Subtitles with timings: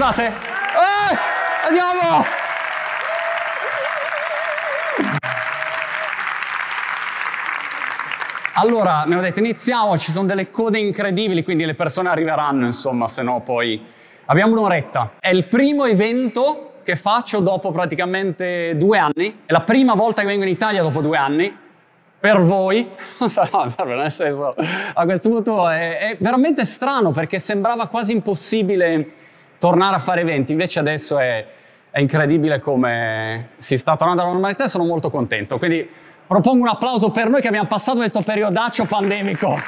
[0.00, 0.28] state?
[0.28, 2.24] Eh, andiamo!
[8.54, 13.08] Allora, mi hanno detto iniziamo, ci sono delle code incredibili, quindi le persone arriveranno, insomma,
[13.08, 13.98] se no poi...
[14.24, 15.16] Abbiamo un'oretta.
[15.18, 19.40] È il primo evento che faccio dopo praticamente due anni.
[19.44, 21.54] È la prima volta che vengo in Italia dopo due anni.
[22.18, 22.88] Per voi,
[23.20, 24.54] non so, no, nel senso,
[24.94, 29.18] a questo punto è, è veramente strano perché sembrava quasi impossibile
[29.60, 31.46] tornare a fare eventi, invece adesso è,
[31.90, 35.58] è incredibile come si sta tornando alla normalità e sono molto contento.
[35.58, 35.88] Quindi
[36.26, 39.58] propongo un applauso per noi che abbiamo passato questo periodaccio pandemico.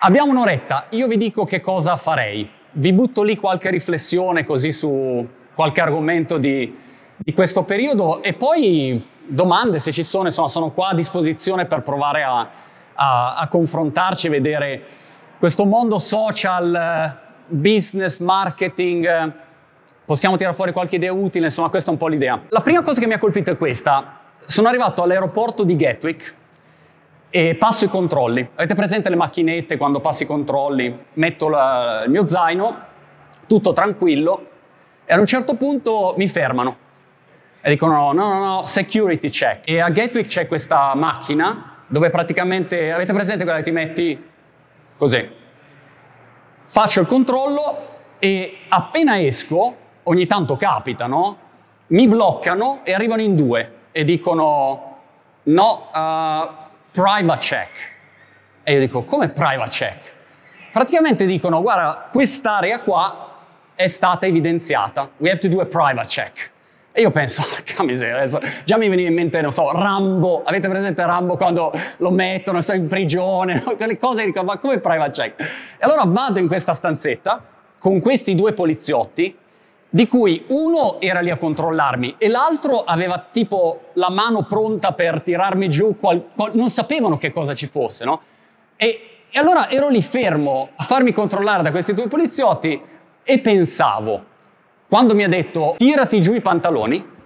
[0.00, 2.50] Abbiamo un'oretta, io vi dico che cosa farei.
[2.72, 6.76] Vi butto lì qualche riflessione così su qualche argomento di,
[7.16, 11.82] di questo periodo e poi domande se ci sono, insomma sono qua a disposizione per
[11.82, 12.48] provare a,
[12.94, 14.82] a, a confrontarci e vedere
[15.38, 19.32] questo mondo social, business, marketing,
[20.04, 22.40] possiamo tirare fuori qualche idea utile, insomma questa è un po' l'idea.
[22.48, 26.34] La prima cosa che mi ha colpito è questa, sono arrivato all'aeroporto di Gatwick
[27.30, 28.48] e passo i controlli.
[28.54, 30.98] Avete presente le macchinette quando passi i controlli?
[31.14, 32.76] Metto la, il mio zaino,
[33.46, 34.46] tutto tranquillo,
[35.04, 36.76] e ad un certo punto mi fermano
[37.60, 39.68] e dicono no, no, no, security check.
[39.68, 44.24] E a Gatwick c'è questa macchina dove praticamente, avete presente quella che ti metti
[44.96, 45.36] così?
[46.70, 47.86] Faccio il controllo
[48.18, 51.36] e appena esco, ogni tanto capita, no?
[51.88, 54.98] Mi bloccano e arrivano in due e dicono
[55.44, 56.48] no, uh,
[56.90, 57.70] private check.
[58.62, 60.12] E io dico, come private check?
[60.70, 63.36] Praticamente dicono, guarda, quest'area qua
[63.74, 65.08] è stata evidenziata.
[65.16, 66.50] We have to do a private check.
[66.98, 70.42] E io penso, porca miseria, adesso già mi veniva in mente, non so, Rambo.
[70.42, 73.62] Avete presente Rambo quando lo mettono, so, in prigione?
[73.78, 75.40] Quelle cose, dico, ma come private check?
[75.40, 75.46] E
[75.78, 77.40] allora vado in questa stanzetta
[77.78, 79.32] con questi due poliziotti
[79.88, 85.22] di cui uno era lì a controllarmi e l'altro aveva tipo la mano pronta per
[85.22, 88.22] tirarmi giù, qual, qual, non sapevano che cosa ci fosse, no?
[88.74, 92.82] E, e allora ero lì fermo a farmi controllare da questi due poliziotti
[93.22, 94.24] e pensavo,
[94.88, 97.16] quando mi ha detto tirati giù i pantaloni,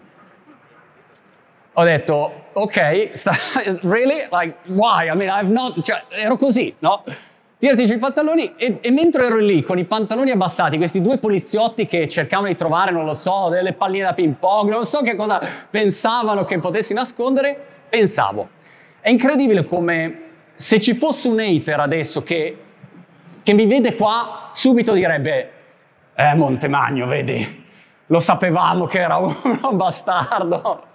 [1.75, 3.33] ho detto, ok, sta,
[3.83, 4.27] really?
[4.31, 5.09] Like, why?
[5.09, 7.05] I mean, I've not, cioè, ero così, no?
[7.63, 11.19] tirati giù i pantaloni e, e, mentre ero lì con i pantaloni abbassati, questi due
[11.19, 15.01] poliziotti che cercavano di trovare, non lo so, delle palline da ping pong, non so
[15.03, 15.41] che cosa
[15.71, 17.57] pensavano che potessi nascondere,
[17.89, 18.49] pensavo.
[19.01, 20.23] È incredibile come
[20.57, 22.57] se ci fosse un hater adesso che,
[23.45, 25.51] che mi vede qua, subito direbbe,
[26.15, 27.65] eh Montemagno, vedi,
[28.07, 30.91] lo sapevamo che era uno bastardo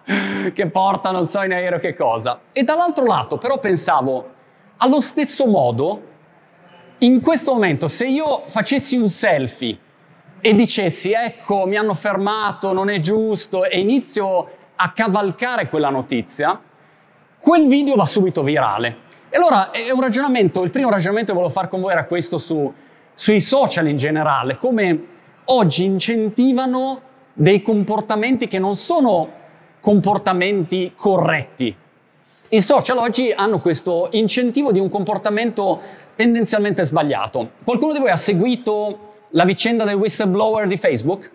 [0.53, 2.39] che porta non so in aereo che cosa.
[2.51, 4.33] E dall'altro lato però pensavo,
[4.77, 6.01] allo stesso modo,
[6.99, 9.77] in questo momento, se io facessi un selfie
[10.39, 16.59] e dicessi, ecco, mi hanno fermato, non è giusto, e inizio a cavalcare quella notizia,
[17.39, 19.05] quel video va subito virale.
[19.29, 22.37] E allora è un ragionamento, il primo ragionamento che volevo fare con voi era questo
[22.37, 22.73] su,
[23.17, 25.05] sui social in generale, come
[25.45, 27.01] oggi incentivano
[27.33, 29.27] dei comportamenti che non sono
[29.79, 31.75] comportamenti corretti.
[32.49, 35.81] I social oggi hanno questo incentivo di un comportamento
[36.15, 37.53] tendenzialmente sbagliato.
[37.63, 41.31] Qualcuno di voi ha seguito la vicenda del whistleblower di Facebook?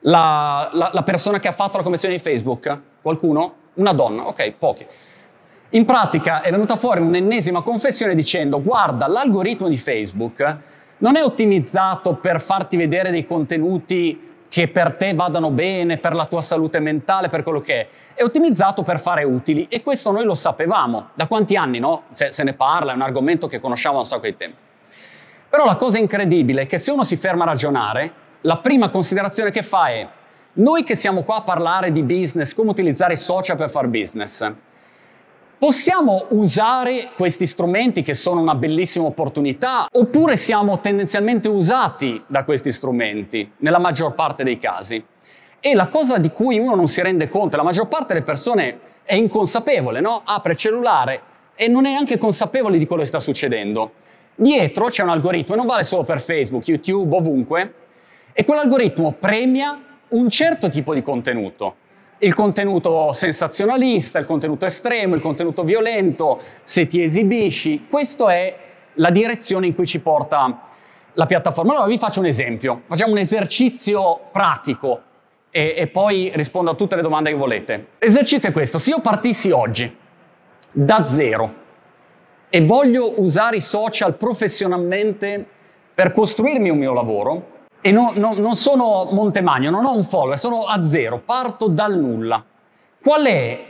[0.00, 2.78] La, la, la persona che ha fatto la conversione di Facebook?
[3.00, 3.54] Qualcuno?
[3.74, 4.86] Una donna, ok, pochi.
[5.70, 12.14] In pratica è venuta fuori un'ennesima confessione dicendo guarda, l'algoritmo di Facebook non è ottimizzato
[12.14, 17.28] per farti vedere dei contenuti che per te vadano bene, per la tua salute mentale,
[17.28, 17.88] per quello che è.
[18.14, 21.10] È ottimizzato per fare utili e questo noi lo sapevamo.
[21.14, 22.04] Da quanti anni, no?
[22.12, 24.56] Se, se ne parla, è un argomento che conosciamo da un sacco di tempo.
[25.48, 29.50] Però la cosa incredibile è che se uno si ferma a ragionare, la prima considerazione
[29.50, 30.08] che fa è
[30.54, 34.50] noi che siamo qua a parlare di business, come utilizzare i social per fare business,
[35.58, 42.70] Possiamo usare questi strumenti che sono una bellissima opportunità oppure siamo tendenzialmente usati da questi
[42.72, 45.02] strumenti nella maggior parte dei casi?
[45.58, 48.80] E la cosa di cui uno non si rende conto, la maggior parte delle persone
[49.02, 50.20] è inconsapevole, no?
[50.26, 51.22] Apre il cellulare
[51.54, 53.92] e non è anche consapevole di quello che sta succedendo.
[54.34, 57.74] Dietro c'è un algoritmo, e non vale solo per Facebook, YouTube, ovunque,
[58.34, 61.76] e quell'algoritmo premia un certo tipo di contenuto
[62.18, 67.86] il contenuto sensazionalista, il contenuto estremo, il contenuto violento, se ti esibisci.
[67.88, 68.56] Questa è
[68.94, 70.60] la direzione in cui ci porta
[71.12, 71.72] la piattaforma.
[71.72, 75.02] Allora vi faccio un esempio, facciamo un esercizio pratico
[75.50, 77.86] e, e poi rispondo a tutte le domande che volete.
[77.98, 79.94] L'esercizio è questo, se io partissi oggi
[80.72, 81.64] da zero
[82.48, 85.44] e voglio usare i social professionalmente
[85.94, 87.54] per costruirmi un mio lavoro,
[87.86, 91.96] e no, no, non sono Montemagno, non ho un follower, sono a zero, parto dal
[91.96, 92.44] nulla.
[93.00, 93.64] Qual è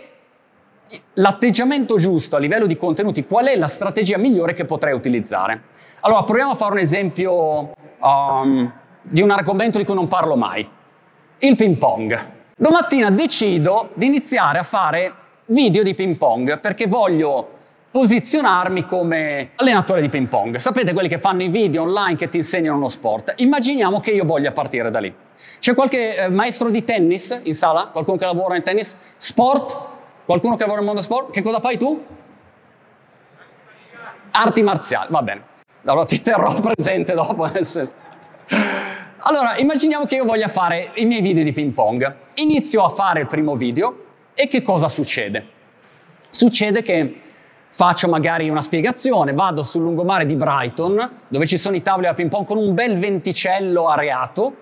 [1.13, 3.27] l'atteggiamento giusto a livello di contenuti?
[3.27, 5.65] Qual è la strategia migliore che potrei utilizzare?
[6.01, 8.73] Allora, proviamo a fare un esempio um,
[9.03, 10.67] di un argomento di cui non parlo mai,
[11.37, 12.19] il ping pong.
[12.57, 15.13] Domattina decido di iniziare a fare
[15.49, 17.56] video di ping pong perché voglio
[17.97, 20.57] posizionarmi come allenatore di ping pong.
[20.57, 23.33] Sapete quelli che fanno i video online che ti insegnano uno sport?
[23.37, 25.11] Immaginiamo che io voglia partire da lì.
[25.61, 27.87] C'è qualche eh, maestro di tennis in sala?
[27.87, 28.95] Qualcuno che lavora in tennis?
[29.17, 29.79] Sport?
[30.27, 31.31] Qualcuno che lavora nel mondo sport?
[31.31, 32.05] Che cosa fai tu?
[34.31, 35.43] Arti marziali, va bene.
[35.87, 37.51] Allora ti terrò presente dopo.
[39.21, 42.15] Allora, immaginiamo che io voglia fare i miei video di ping pong.
[42.35, 44.05] Inizio a fare il primo video
[44.35, 45.55] e che cosa succede?
[46.29, 47.21] Succede che
[47.77, 52.15] faccio magari una spiegazione, vado sul lungomare di Brighton, dove ci sono i tavoli da
[52.15, 54.57] ping pong con un bel venticello areato,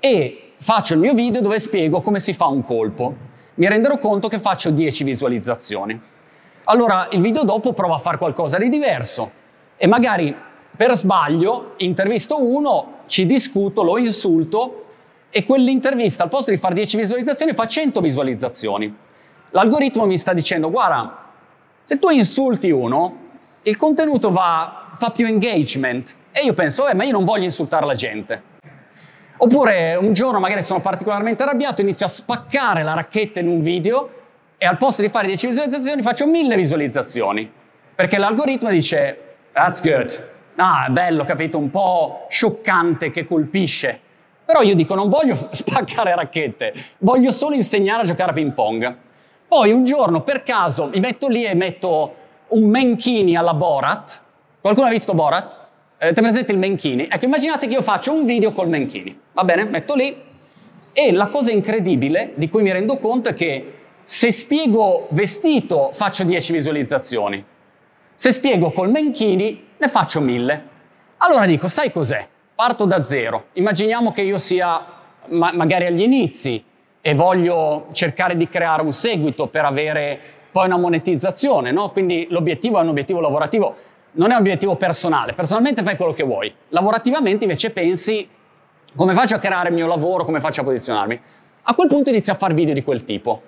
[0.00, 3.14] e faccio il mio video dove spiego come si fa un colpo.
[3.54, 6.00] Mi renderò conto che faccio 10 visualizzazioni.
[6.64, 9.30] Allora il video dopo provo a fare qualcosa di diverso
[9.76, 10.34] e magari
[10.76, 14.86] per sbaglio intervisto uno, ci discuto, lo insulto
[15.30, 18.92] e quell'intervista al posto di fare 10 visualizzazioni fa 100 visualizzazioni.
[19.50, 21.19] L'algoritmo mi sta dicendo guarda,
[21.90, 23.16] se tu insulti uno,
[23.62, 27.84] il contenuto va, fa più engagement e io penso, eh, ma io non voglio insultare
[27.84, 28.42] la gente.
[29.38, 34.08] Oppure un giorno magari sono particolarmente arrabbiato, inizio a spaccare la racchetta in un video
[34.56, 37.50] e al posto di fare 10 visualizzazioni faccio 1000 visualizzazioni.
[37.92, 40.28] Perché l'algoritmo dice, that's good.
[40.54, 43.98] Ah, è bello, capito, un po' scioccante che colpisce.
[44.44, 48.96] Però io dico, non voglio spaccare racchette, voglio solo insegnare a giocare a ping pong.
[49.50, 52.14] Poi un giorno per caso mi metto lì e metto
[52.50, 54.22] un Menchini alla Borat.
[54.60, 55.60] Qualcuno ha visto Borat?
[55.98, 57.08] Avete presente il Menchini?
[57.10, 59.18] Ecco, immaginate che io faccio un video col Menchini.
[59.32, 59.64] Va bene?
[59.64, 60.16] Metto lì.
[60.92, 63.74] E la cosa incredibile di cui mi rendo conto è che
[64.04, 67.44] se spiego vestito faccio 10 visualizzazioni.
[68.14, 70.68] Se spiego col Menchini ne faccio 1000.
[71.16, 72.24] Allora dico, sai cos'è?
[72.54, 73.46] Parto da zero.
[73.54, 74.80] Immaginiamo che io sia
[75.26, 76.62] ma- magari agli inizi,
[77.02, 80.18] e voglio cercare di creare un seguito per avere
[80.50, 81.90] poi una monetizzazione, no?
[81.90, 83.74] Quindi l'obiettivo è un obiettivo lavorativo,
[84.12, 85.32] non è un obiettivo personale.
[85.32, 86.52] Personalmente fai quello che vuoi.
[86.68, 88.28] Lavorativamente invece pensi
[88.94, 91.20] come faccio a creare il mio lavoro, come faccio a posizionarmi.
[91.62, 93.42] A quel punto inizio a fare video di quel tipo.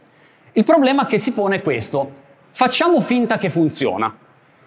[0.52, 2.12] Il problema che si pone è questo.
[2.52, 4.16] Facciamo finta che funziona.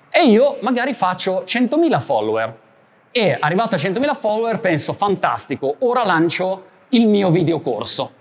[0.09, 2.59] E io magari faccio 100.000 follower.
[3.11, 8.14] E arrivato a 100.000 follower penso, fantastico, ora lancio il mio videocorso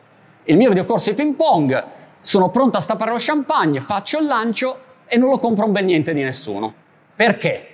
[0.44, 1.84] il mio videocorso di ping pong,
[2.20, 5.84] sono pronto a stappare lo champagne, faccio il lancio e non lo compra un bel
[5.84, 6.72] niente di nessuno.
[7.14, 7.68] Perché?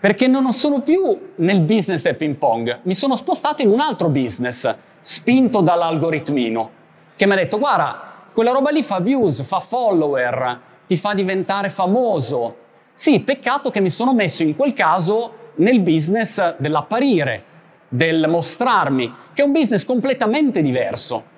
[0.00, 4.08] Perché non sono più nel business del ping pong, mi sono spostato in un altro
[4.08, 6.70] business, spinto dall'algoritmino,
[7.16, 11.70] che mi ha detto guarda, quella roba lì fa views, fa follower, ti fa diventare
[11.70, 12.56] famoso.
[12.94, 17.44] Sì, peccato che mi sono messo in quel caso nel business dell'apparire,
[17.88, 21.31] del mostrarmi, che è un business completamente diverso.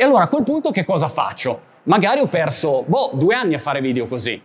[0.00, 1.60] E allora a quel punto che cosa faccio?
[1.82, 4.40] Magari ho perso, boh, due anni a fare video così.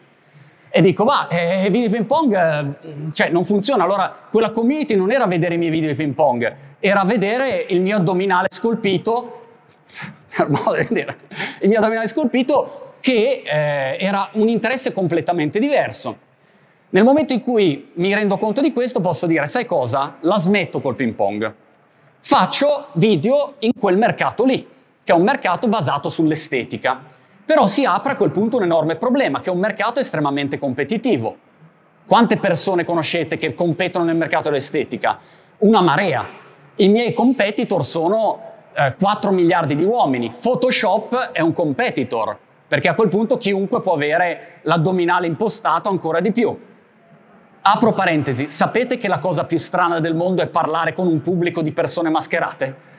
[0.68, 3.86] E dico, ma eh, video di ping pong, eh, cioè non funziona.
[3.86, 7.80] Allora quella community non era vedere i miei video di ping pong, era vedere il
[7.80, 9.44] mio addominale scolpito,
[10.36, 11.20] per modo di dire,
[11.62, 16.18] il mio addominale scolpito che eh, era un interesse completamente diverso.
[16.90, 20.18] Nel momento in cui mi rendo conto di questo posso dire, sai cosa?
[20.20, 21.54] La smetto col ping pong.
[22.20, 24.74] Faccio video in quel mercato lì
[25.06, 27.00] che è un mercato basato sull'estetica.
[27.46, 31.38] Però si apre a quel punto un enorme problema, che è un mercato estremamente competitivo.
[32.08, 35.20] Quante persone conoscete che competono nel mercato dell'estetica?
[35.60, 36.26] Una marea.
[36.78, 38.42] I miei competitor sono
[38.74, 40.32] eh, 4 miliardi di uomini.
[40.32, 42.36] Photoshop è un competitor,
[42.68, 46.58] perché a quel punto chiunque può avere l'addominale impostato ancora di più.
[47.62, 51.62] Apro parentesi, sapete che la cosa più strana del mondo è parlare con un pubblico
[51.62, 52.95] di persone mascherate?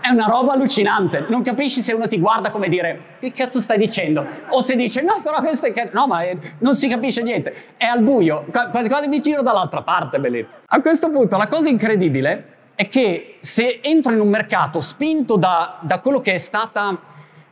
[0.00, 1.26] È una roba allucinante.
[1.28, 4.26] Non capisci se uno ti guarda come dire che cazzo stai dicendo?
[4.48, 5.90] O se dice no, però questo è...
[5.92, 6.20] No, ma
[6.58, 7.54] non si capisce niente.
[7.76, 8.46] È al buio.
[8.50, 10.46] Quasi quasi mi giro dall'altra parte, belli.
[10.66, 15.78] A questo punto la cosa incredibile è che se entro in un mercato spinto da,
[15.80, 16.98] da quello che è stata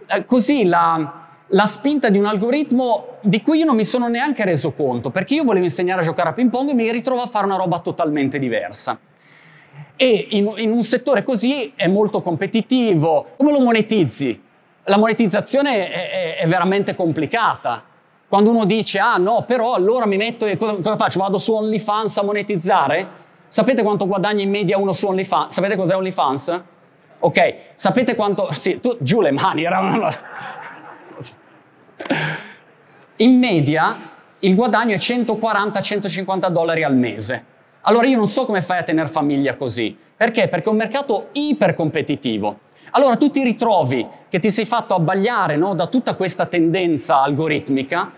[0.06, 4.44] eh, così la, la spinta di un algoritmo di cui io non mi sono neanche
[4.44, 7.26] reso conto, perché io volevo insegnare a giocare a ping pong e mi ritrovo a
[7.26, 8.98] fare una roba totalmente diversa.
[9.96, 13.28] E in, in un settore così è molto competitivo.
[13.36, 14.40] Come lo monetizzi?
[14.84, 17.82] La monetizzazione è, è, è veramente complicata.
[18.28, 21.18] Quando uno dice, ah no, però allora mi metto e cosa, cosa faccio?
[21.18, 23.08] Vado su OnlyFans a monetizzare?
[23.48, 25.54] Sapete quanto guadagna in media uno su OnlyFans?
[25.54, 26.62] Sapete cos'è OnlyFans?
[27.20, 28.48] Ok, sapete quanto...
[28.52, 29.66] Sì, tu, giù le mani.
[33.16, 37.44] In media il guadagno è 140-150 dollari al mese.
[37.82, 39.96] Allora io non so come fai a tenere famiglia così.
[40.16, 40.48] Perché?
[40.48, 42.58] Perché è un mercato ipercompetitivo.
[42.90, 48.10] Allora tu ti ritrovi che ti sei fatto abbagliare no, da tutta questa tendenza algoritmica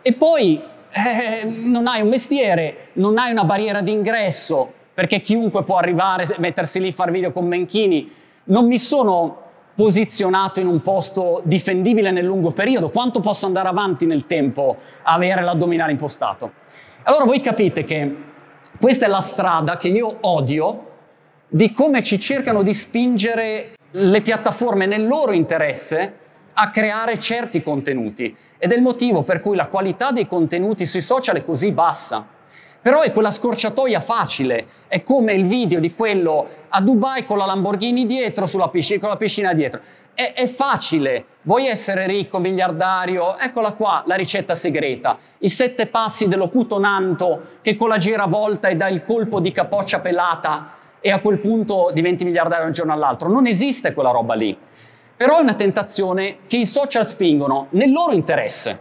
[0.00, 0.60] e poi
[0.92, 6.80] eh, non hai un mestiere, non hai una barriera d'ingresso, perché chiunque può arrivare, mettersi
[6.80, 8.10] lì, fare video con Menchini.
[8.44, 9.40] Non mi sono
[9.74, 12.90] posizionato in un posto difendibile nel lungo periodo.
[12.90, 16.52] Quanto posso andare avanti nel tempo a avere l'addominale impostato?
[17.04, 18.16] Allora voi capite che
[18.82, 20.86] questa è la strada che io odio
[21.46, 26.18] di come ci cercano di spingere le piattaforme nel loro interesse
[26.54, 31.00] a creare certi contenuti ed è il motivo per cui la qualità dei contenuti sui
[31.00, 32.26] social è così bassa.
[32.82, 37.46] Però è quella scorciatoia facile, è come il video di quello a Dubai con la
[37.46, 39.80] Lamborghini dietro, sulla piscina, con la piscina dietro.
[40.14, 43.38] È, è facile, vuoi essere ricco, miliardario?
[43.38, 45.16] Eccola qua, la ricetta segreta.
[45.38, 50.00] I sette passi dell'ocuto nanto che con la giravolta e dà il colpo di capoccia
[50.00, 53.30] pelata e a quel punto diventi miliardario da un giorno all'altro.
[53.30, 54.56] Non esiste quella roba lì.
[55.16, 58.78] Però è una tentazione che i social spingono nel loro interesse,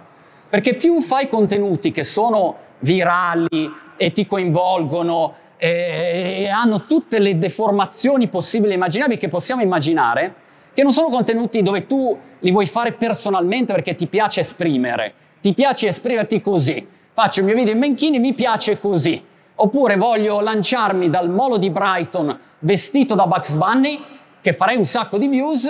[0.49, 8.27] perché più fai contenuti che sono virali e ti coinvolgono e, hanno tutte le deformazioni
[8.27, 10.33] possibili e immaginabili che possiamo immaginare,
[10.73, 15.53] che non sono contenuti dove tu li vuoi fare personalmente perché ti piace esprimere, ti
[15.53, 16.87] piace esprimerti così.
[17.13, 19.23] Faccio il mio video in Menchini, mi piace così.
[19.55, 24.01] Oppure voglio lanciarmi dal molo di Brighton vestito da Bugs Bunny,
[24.41, 25.67] che farei un sacco di views,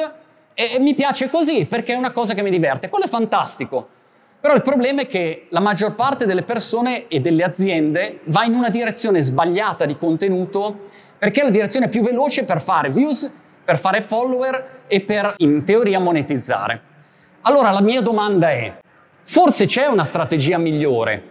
[0.53, 2.89] e mi piace così perché è una cosa che mi diverte.
[2.89, 3.88] Quello è fantastico.
[4.39, 8.53] Però il problema è che la maggior parte delle persone e delle aziende va in
[8.53, 13.31] una direzione sbagliata di contenuto perché è la direzione più veloce per fare views,
[13.63, 16.81] per fare follower e per, in teoria, monetizzare.
[17.43, 18.79] Allora la mia domanda è,
[19.24, 21.24] forse c'è una strategia migliore,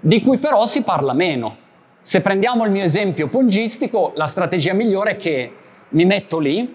[0.00, 1.58] di cui però si parla meno.
[2.00, 5.52] Se prendiamo il mio esempio pongistico, la strategia migliore è che
[5.90, 6.74] mi metto lì,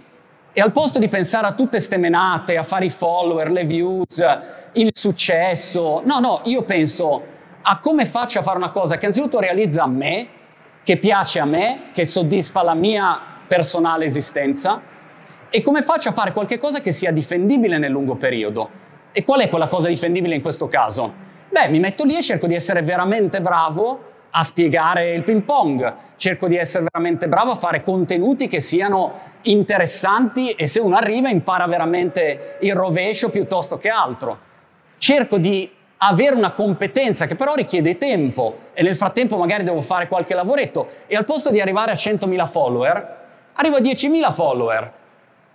[0.54, 4.24] e al posto di pensare a tutte ste menate, a fare i follower, le views,
[4.74, 7.24] il successo, no, no, io penso
[7.64, 10.28] a come faccio a fare una cosa che anzitutto realizza a me,
[10.84, 14.91] che piace a me, che soddisfa la mia personale esistenza,
[15.54, 18.70] e come faccio a fare qualcosa che sia difendibile nel lungo periodo.
[19.12, 21.14] E qual è quella cosa difendibile in questo caso?
[21.50, 25.94] Beh, mi metto lì e cerco di essere veramente bravo a spiegare il ping pong,
[26.16, 31.28] cerco di essere veramente bravo a fare contenuti che siano interessanti e se uno arriva
[31.28, 34.40] impara veramente il rovescio piuttosto che altro.
[34.98, 40.08] Cerco di avere una competenza che però richiede tempo e nel frattempo magari devo fare
[40.08, 43.18] qualche lavoretto e al posto di arrivare a 100.000 follower,
[43.52, 45.00] arrivo a 10.000 follower.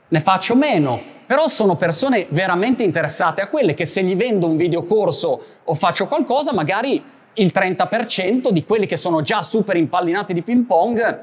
[0.09, 4.57] Ne faccio meno, però sono persone veramente interessate a quelle che se gli vendo un
[4.57, 7.03] videocorso o faccio qualcosa, magari
[7.35, 11.21] il 30% di quelli che sono già super impallinati di ping pong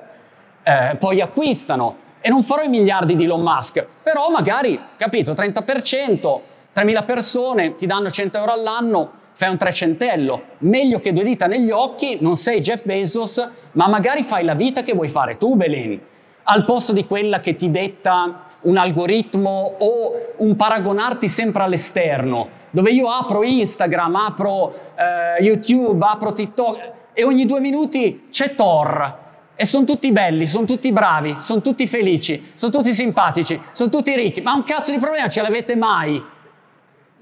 [0.63, 2.01] eh, poi acquistano.
[2.19, 6.39] E non farò i miliardi di Elon Musk, però magari, capito, 30%,
[6.75, 10.43] 3.000 persone ti danno 100 euro all'anno, fai un trecentello.
[10.59, 14.83] Meglio che due dita negli occhi, non sei Jeff Bezos, ma magari fai la vita
[14.83, 15.99] che vuoi fare tu, Belin,
[16.43, 22.91] al posto di quella che ti detta un algoritmo o un paragonarti sempre all'esterno, dove
[22.91, 29.21] io apro Instagram, apro eh, YouTube, apro TikTok e ogni due minuti c'è Thor.
[29.55, 34.15] E sono tutti belli, sono tutti bravi, sono tutti felici, sono tutti simpatici, sono tutti
[34.15, 34.41] ricchi.
[34.41, 36.21] Ma un cazzo di problema ce l'avete mai?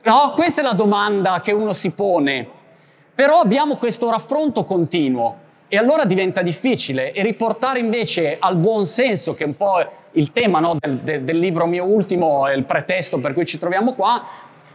[0.04, 2.48] No, questa è la domanda che uno si pone.
[3.14, 5.41] Però abbiamo questo raffronto continuo
[5.74, 10.34] e allora diventa difficile e riportare invece al buon senso, che è un po' il
[10.34, 14.22] tema no, del, del, del libro mio ultimo, il pretesto per cui ci troviamo qua,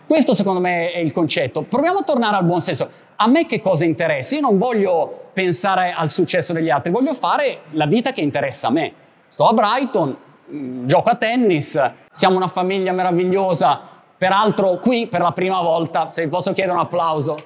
[0.07, 1.61] questo secondo me è il concetto.
[1.61, 2.89] Proviamo a tornare al buon senso.
[3.17, 4.37] A me che cosa interessa?
[4.37, 8.71] Io non voglio pensare al successo degli altri, voglio fare la vita che interessa a
[8.71, 8.93] me.
[9.29, 10.17] Sto a Brighton,
[10.51, 11.79] mm, gioco a tennis,
[12.11, 13.79] siamo una famiglia meravigliosa,
[14.17, 17.37] peraltro qui per la prima volta, se vi posso chiedere un applauso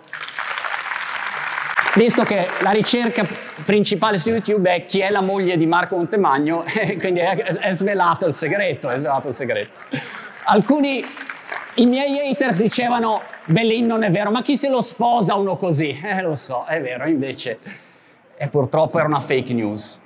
[1.94, 3.26] visto che la ricerca
[3.64, 6.64] principale su YouTube è chi è la moglie di Marco Montemagno,
[6.98, 9.70] quindi è, è, svelato il segreto, è svelato il segreto.
[10.44, 11.04] Alcuni,
[11.74, 15.98] i miei haters dicevano, Bellin non è vero, ma chi se lo sposa uno così?
[16.02, 17.58] Eh lo so, è vero, invece,
[18.36, 20.00] e purtroppo era una fake news.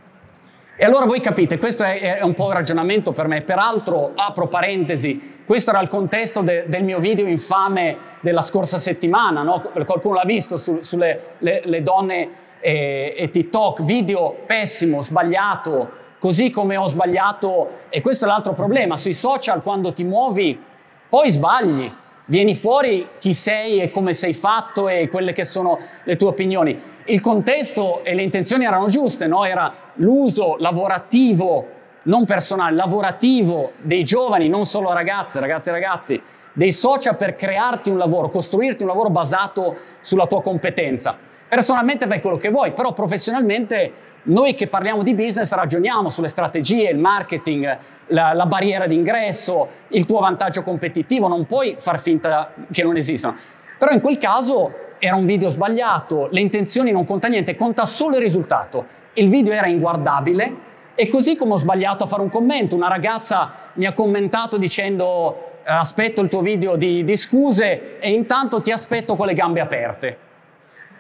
[0.77, 3.43] E allora voi capite, questo è, è, un po' il ragionamento per me.
[3.43, 9.43] Peraltro, apro parentesi, questo era il contesto de, del mio video infame della scorsa settimana,
[9.43, 9.71] no?
[9.87, 12.29] qualcuno l'ha visto su, sulle le, le donne
[12.59, 18.97] e, e TikTok, video pessimo, sbagliato, così come ho sbagliato, e questo è l'altro problema,
[18.97, 20.61] sui social quando ti muovi
[21.09, 21.93] poi sbagli,
[22.27, 26.81] vieni fuori chi sei e come sei fatto e quelle che sono le tue opinioni.
[27.05, 29.45] Il contesto e le intenzioni erano giuste, no?
[29.45, 31.67] Era l'uso lavorativo,
[32.05, 37.91] non personale, lavorativo dei giovani, non solo ragazze, ragazze e ragazzi, dei social per crearti
[37.91, 41.17] un lavoro, costruirti un lavoro basato sulla tua competenza.
[41.49, 43.93] Personalmente fai quello che vuoi, però professionalmente
[44.25, 47.79] noi che parliamo di business ragioniamo sulle strategie, il marketing,
[48.09, 53.37] la, la barriera d'ingresso, il tuo vantaggio competitivo, non puoi far finta che non esistano.
[53.79, 58.17] Però in quel caso era un video sbagliato, le intenzioni non conta niente, conta solo
[58.17, 58.87] il risultato.
[59.15, 60.55] Il video era inguardabile
[60.95, 65.59] e così come ho sbagliato a fare un commento, una ragazza mi ha commentato dicendo
[65.65, 69.61] eh, aspetto il tuo video di, di scuse e intanto ti aspetto con le gambe
[69.61, 70.19] aperte.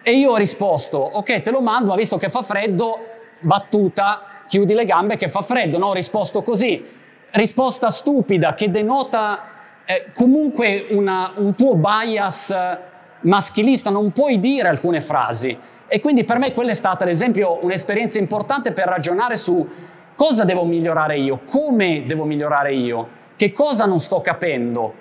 [0.02, 3.13] E io ho risposto, ok, te lo mando, ma visto che fa freddo,
[3.45, 5.89] battuta, chiudi le gambe che fa freddo, no?
[5.89, 6.85] Ho risposto così.
[7.31, 9.41] Risposta stupida che denota
[9.85, 12.79] eh, comunque una, un tuo bias eh,
[13.21, 15.57] maschilista, non puoi dire alcune frasi.
[15.87, 19.67] E quindi per me quella è stata, ad esempio, un'esperienza importante per ragionare su
[20.15, 24.95] cosa devo migliorare io, come devo migliorare io, che cosa non sto capendo,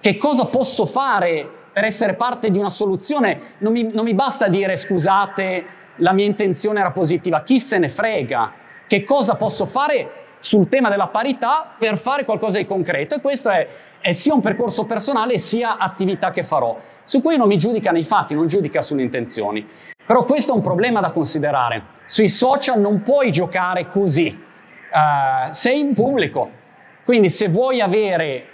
[0.00, 3.40] che cosa posso fare per essere parte di una soluzione.
[3.58, 5.64] Non mi, non mi basta dire scusate,
[5.98, 8.52] la mia intenzione era positiva, chi se ne frega,
[8.86, 13.14] che cosa posso fare sul tema della parità per fare qualcosa di concreto?
[13.14, 13.66] E questo è,
[14.00, 18.04] è sia un percorso personale sia attività che farò, su cui non mi giudica nei
[18.04, 19.66] fatti, non giudica sulle intenzioni.
[20.06, 21.96] Però questo è un problema da considerare.
[22.06, 26.50] Sui social non puoi giocare così, uh, sei in pubblico,
[27.04, 28.46] quindi se vuoi avere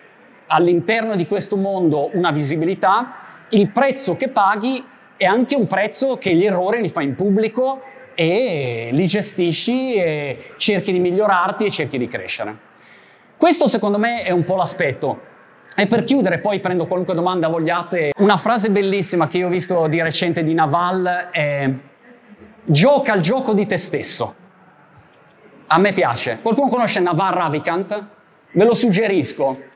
[0.46, 3.14] all'interno di questo mondo una visibilità,
[3.50, 4.84] il prezzo che paghi
[5.16, 7.82] è anche un prezzo che gli errori li fai in pubblico
[8.14, 12.56] e li gestisci e cerchi di migliorarti e cerchi di crescere.
[13.36, 15.32] Questo secondo me è un po' l'aspetto.
[15.76, 19.88] E per chiudere, poi prendo qualunque domanda vogliate, una frase bellissima che io ho visto
[19.88, 21.68] di recente di Naval è
[22.64, 24.34] gioca al gioco di te stesso.
[25.66, 26.38] A me piace.
[26.40, 28.06] Qualcuno conosce Naval Ravikant?
[28.52, 29.72] Ve lo suggerisco.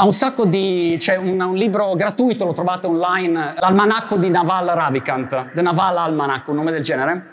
[0.00, 0.96] Ha un sacco di...
[0.98, 6.48] c'è un, un, libro gratuito, lo trovate online, l'almanacco di Naval Ravikant, The Naval Almanac,
[6.48, 7.24] un nome del genere.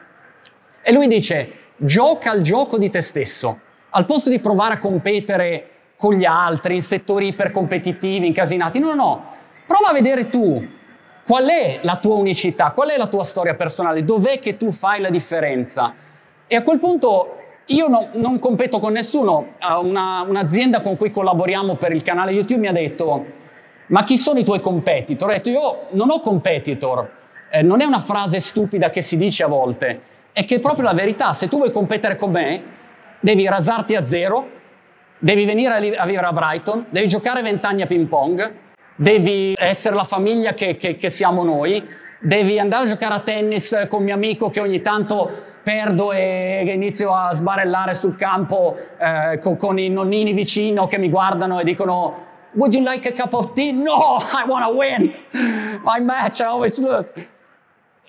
[0.81, 3.57] E lui dice, gioca al gioco di te stesso.
[3.91, 9.23] Al posto di provare a competere con gli altri in settori ipercompetitivi, incasinati, no, no,
[9.65, 10.67] prova a vedere tu
[11.25, 14.99] qual è la tua unicità, qual è la tua storia personale, dov'è che tu fai
[14.99, 15.93] la differenza.
[16.45, 17.36] E a quel punto
[17.67, 22.61] io no, non competo con nessuno, Una, un'azienda con cui collaboriamo per il canale YouTube
[22.61, 23.25] mi ha detto,
[23.87, 25.29] ma chi sono i tuoi competitor?
[25.29, 27.09] Ho detto, io non ho competitor,
[27.49, 30.01] eh, non è una frase stupida che si dice a volte,
[30.31, 32.63] è che è proprio la verità, se tu vuoi competere con me,
[33.19, 34.55] devi rasarti a zero,
[35.17, 38.53] devi venire a, vivere a Brighton, devi giocare vent'anni a ping pong,
[38.95, 41.83] devi essere la famiglia che, che, che siamo noi,
[42.19, 47.13] devi andare a giocare a tennis con mio amico che ogni tanto perdo e inizio
[47.13, 52.23] a sbarellare sul campo eh, con, con, i nonnini vicino che mi guardano e dicono
[52.53, 53.73] Would you like a cup of tea?
[53.73, 55.13] No, I want to win.
[55.83, 57.11] My match, I always lose.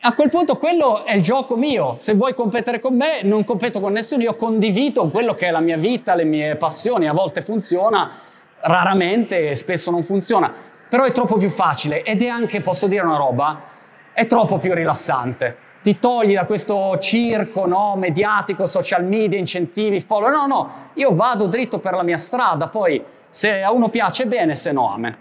[0.03, 1.97] A quel punto quello è il gioco mio.
[1.97, 4.23] Se vuoi competere con me, non competo con nessuno.
[4.23, 7.09] Io condivido quello che è la mia vita, le mie passioni.
[7.09, 8.09] A volte funziona,
[8.61, 10.53] raramente e spesso non funziona.
[10.89, 13.61] Però è troppo più facile ed è anche, posso dire una roba,
[14.13, 15.67] è troppo più rilassante.
[15.81, 20.29] Ti togli da questo circo no, mediatico, social media, incentivi, follow.
[20.29, 22.67] No, no, io vado dritto per la mia strada.
[22.67, 25.17] Poi se a uno piace bene, se no amen.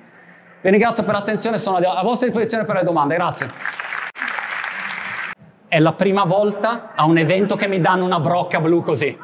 [0.62, 3.16] Vi ringrazio per l'attenzione, sono a vostra disposizione per le domande.
[3.16, 3.50] Grazie.
[5.68, 9.16] È la prima volta a un evento che mi danno una brocca blu così.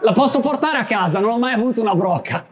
[0.00, 2.44] La posso portare a casa, non ho mai avuto una brocca.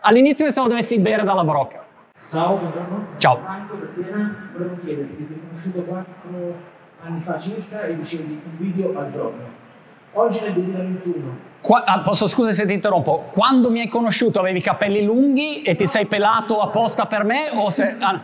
[0.00, 1.84] All'inizio pensavo dovessi bere dalla brocca.
[2.30, 3.06] Ciao, buongiorno.
[3.18, 3.38] Ciao.
[3.42, 6.74] Franco Siena, volevo chiederti, ti ho conosciuto quattro
[7.06, 9.64] anni fa circa e dicevi un video al giorno.
[10.12, 11.38] Oggi nel 2021.
[11.60, 13.28] Qua, ah, posso scusa se ti interrompo.
[13.30, 17.50] Quando mi hai conosciuto avevi i capelli lunghi e ti sei pelato apposta per me
[17.50, 17.96] o se...
[17.98, 18.20] Ah,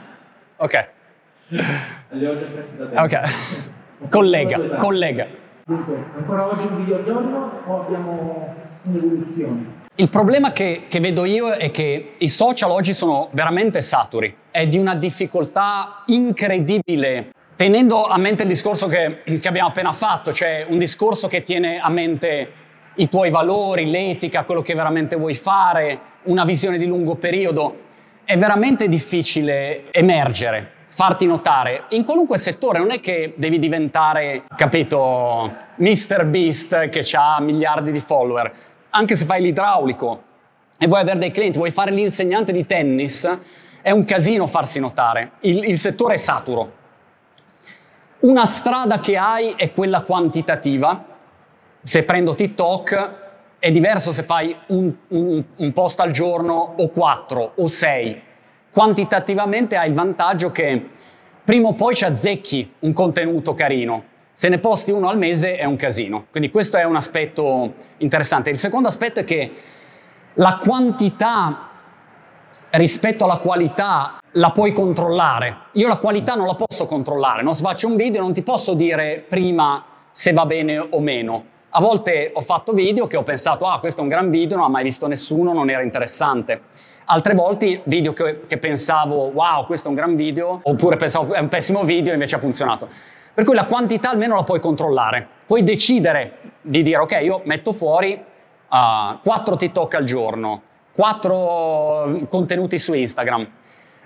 [0.57, 0.89] ok.
[2.11, 3.03] Li ho già persi da tempo.
[3.03, 4.09] Ok.
[4.09, 5.27] Collega, collega.
[5.65, 9.81] Dunque, ancora oggi un video al giorno o abbiamo un'evoluzione?
[9.95, 14.67] Il problema che, che, vedo io è che i social oggi sono veramente saturi, è
[14.67, 17.31] di una difficoltà incredibile,
[17.63, 21.79] tenendo a mente il discorso che, che abbiamo appena fatto, cioè un discorso che tiene
[21.79, 22.53] a mente
[22.97, 27.79] i tuoi valori, l'etica, quello che veramente vuoi fare, una visione di lungo periodo,
[28.25, 35.53] è veramente difficile emergere farti notare in qualunque settore, non è che devi diventare, capito,
[35.77, 36.25] Mr.
[36.25, 38.53] Beast che ha miliardi di follower,
[38.91, 40.23] anche se fai l'idraulico
[40.77, 43.39] e vuoi avere dei clienti, vuoi fare l'insegnante di tennis,
[43.81, 46.81] è un casino farsi notare, il, il settore è saturo.
[48.23, 51.05] Una strada che hai è quella quantitativa,
[51.83, 53.11] se prendo TikTok
[53.59, 58.23] è diverso se fai un, un, un post al giorno o quattro o sei,
[58.71, 60.89] quantitativamente hai il vantaggio che
[61.43, 64.05] prima o poi ci azzecchi un contenuto carino.
[64.31, 66.27] Se ne posti uno al mese è un casino.
[66.31, 68.51] Quindi questo è un aspetto interessante.
[68.51, 69.53] Il secondo aspetto è che
[70.35, 71.71] la quantità
[72.71, 75.57] rispetto alla qualità la puoi controllare.
[75.73, 77.43] Io la qualità non la posso controllare.
[77.43, 77.53] No?
[77.53, 81.45] Se faccio un video non ti posso dire prima se va bene o meno.
[81.71, 84.67] A volte ho fatto video che ho pensato, ah, questo è un gran video, non
[84.67, 86.61] ha mai visto nessuno, non era interessante.
[87.07, 91.41] Altre volte video che, che, pensavo, wow, questo è un gran video, oppure pensavo è
[91.41, 92.89] un pessimo video invece ha funzionato.
[93.33, 95.27] Per cui la quantità almeno la puoi controllare.
[95.47, 98.23] Puoi decidere di dire, ok, io metto fuori uh,
[98.69, 100.63] ah, 4 TikTok al giorno,
[100.95, 103.49] 4 contenuti su Instagram.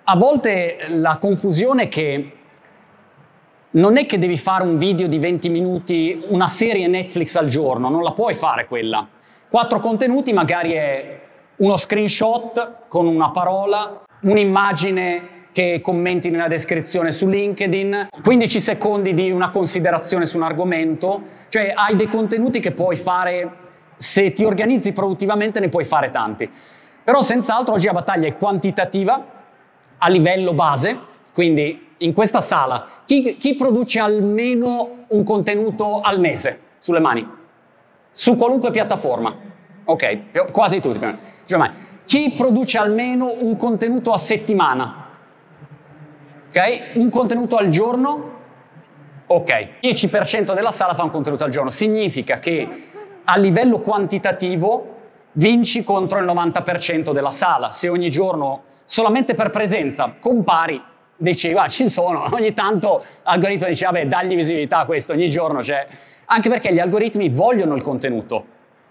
[0.04, 2.32] A volte la confusione è che
[3.70, 7.90] non è che devi fare un video di 20 minuti, una serie Netflix al giorno,
[7.90, 9.06] non la puoi fare quella.
[9.48, 11.20] Quattro contenuti magari è
[11.56, 19.30] uno screenshot con una parola, un'immagine che commenti nella descrizione su LinkedIn, 15 secondi di
[19.30, 23.50] una considerazione su un argomento, cioè hai dei contenuti che puoi fare,
[23.96, 26.50] se ti organizzi produttivamente ne puoi fare tanti.
[27.06, 29.24] Però senz'altro oggi la battaglia è quantitativa
[29.96, 30.98] a livello base,
[31.32, 37.24] quindi in questa sala chi, chi produce almeno un contenuto al mese sulle mani?
[38.10, 39.32] Su qualunque piattaforma.
[39.84, 40.98] Ok, quasi tutti.
[41.44, 41.70] Cioè,
[42.06, 45.06] chi produce almeno un contenuto a settimana?
[46.48, 46.94] Ok?
[46.94, 48.30] Un contenuto al giorno?
[49.26, 51.70] Ok, 10% della sala fa un contenuto al giorno.
[51.70, 52.88] Significa che
[53.22, 54.94] a livello quantitativo
[55.36, 57.70] vinci contro il 90% della sala.
[57.70, 60.82] Se ogni giorno, solamente per presenza, compari,
[61.16, 65.60] dici, ah, ci sono, ogni tanto l'algoritmo dice, vabbè, dagli visibilità a questo, ogni giorno
[65.60, 65.86] c'è.
[66.26, 68.44] Anche perché gli algoritmi vogliono il contenuto.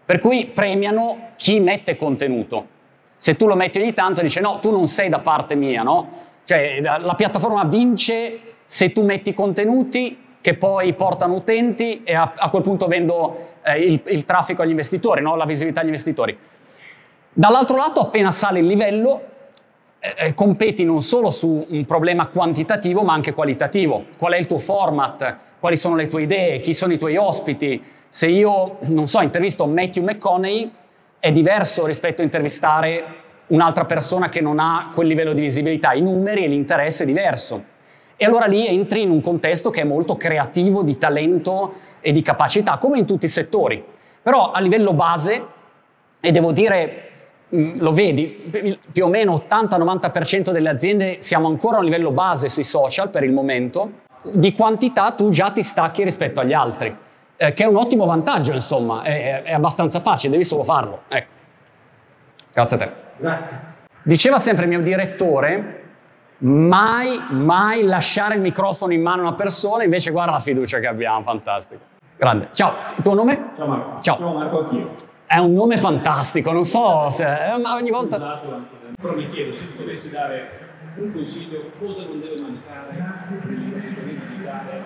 [0.06, 2.74] Per cui premiano chi mette contenuto.
[3.18, 6.10] Se tu lo metti ogni tanto dice no, tu non sei da parte mia, no?
[6.44, 12.52] Cioè la piattaforma vince se tu metti contenuti che poi portano utenti e a, a
[12.52, 15.36] quel punto vendo eh, il, il, traffico agli investitori, no?
[15.36, 16.38] la visibilità agli investitori.
[17.34, 19.22] Dall'altro lato, appena sale il livello,
[19.98, 24.06] eh, eh, competi non solo su un problema quantitativo ma anche qualitativo.
[24.18, 25.36] Qual è il tuo format?
[25.60, 26.60] Quali sono le tue idee?
[26.60, 27.84] Chi sono i tuoi ospiti?
[28.08, 30.72] Se io, non so, intervisto Matthew McConaughey,
[31.18, 33.04] è diverso rispetto a intervistare
[33.48, 35.94] un'altra persona che non ha quel livello di visibilità.
[35.94, 37.74] I numeri e l'interesse è diverso.
[38.18, 42.22] E allora lì entri in un contesto che è molto creativo, di talento e di
[42.22, 43.84] capacità, come in tutti i settori.
[44.22, 45.46] Però a livello base,
[46.20, 47.10] e devo dire,
[47.56, 48.52] mm, lo vedi,
[48.92, 53.24] più o meno 80-90% delle aziende siamo ancora a un livello base sui social per
[53.24, 56.98] il momento, di quantità tu già ti stacchi rispetto agli altri
[57.38, 61.02] eh, che è un ottimo vantaggio, insomma, è, è, abbastanza facile, devi solo farlo.
[61.08, 61.32] Ecco.
[62.54, 62.92] Grazie a te.
[63.18, 63.74] Grazie.
[64.04, 65.84] Diceva sempre il mio direttore,
[66.46, 70.88] mai, mai lasciare il microfono in mano a una persona, invece guarda la fiducia che
[70.88, 71.82] abbiamo, fantastico.
[72.18, 72.50] Grande.
[72.54, 73.52] Ciao, il tuo nome?
[73.58, 74.02] Ciao Marco.
[74.02, 74.18] Ciao.
[74.18, 74.94] Ciao Marco, anch'io.
[75.26, 77.26] È un nome fantastico, non so se...
[77.62, 78.40] Ma ogni volta...
[79.02, 80.64] Però mi chiedo, se tu dovessi dare
[80.98, 82.94] un consiglio, cosa non deve mancare
[83.46, 84.84] nell'investimento digitale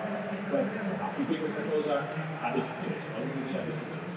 [0.98, 2.02] affinché questa cosa
[2.40, 4.08] abbia successo, abbia successo.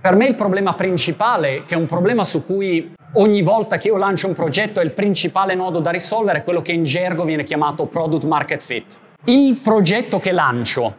[0.00, 3.96] Per me il problema principale, che è un problema su cui ogni volta che io
[3.96, 7.86] lancio un progetto il principale nodo da risolvere, è quello che in gergo viene chiamato
[7.86, 8.98] product market fit.
[9.24, 10.94] Il progetto che lancio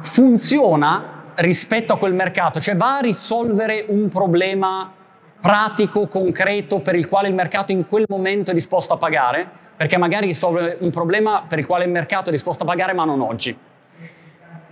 [0.00, 4.92] funziona rispetto a quel mercato, cioè va a risolvere un problema
[5.40, 9.96] pratico, concreto, per il quale il mercato in quel momento è disposto a pagare, perché
[9.96, 13.20] magari risolve un problema per il quale il mercato è disposto a pagare ma non
[13.20, 13.56] oggi.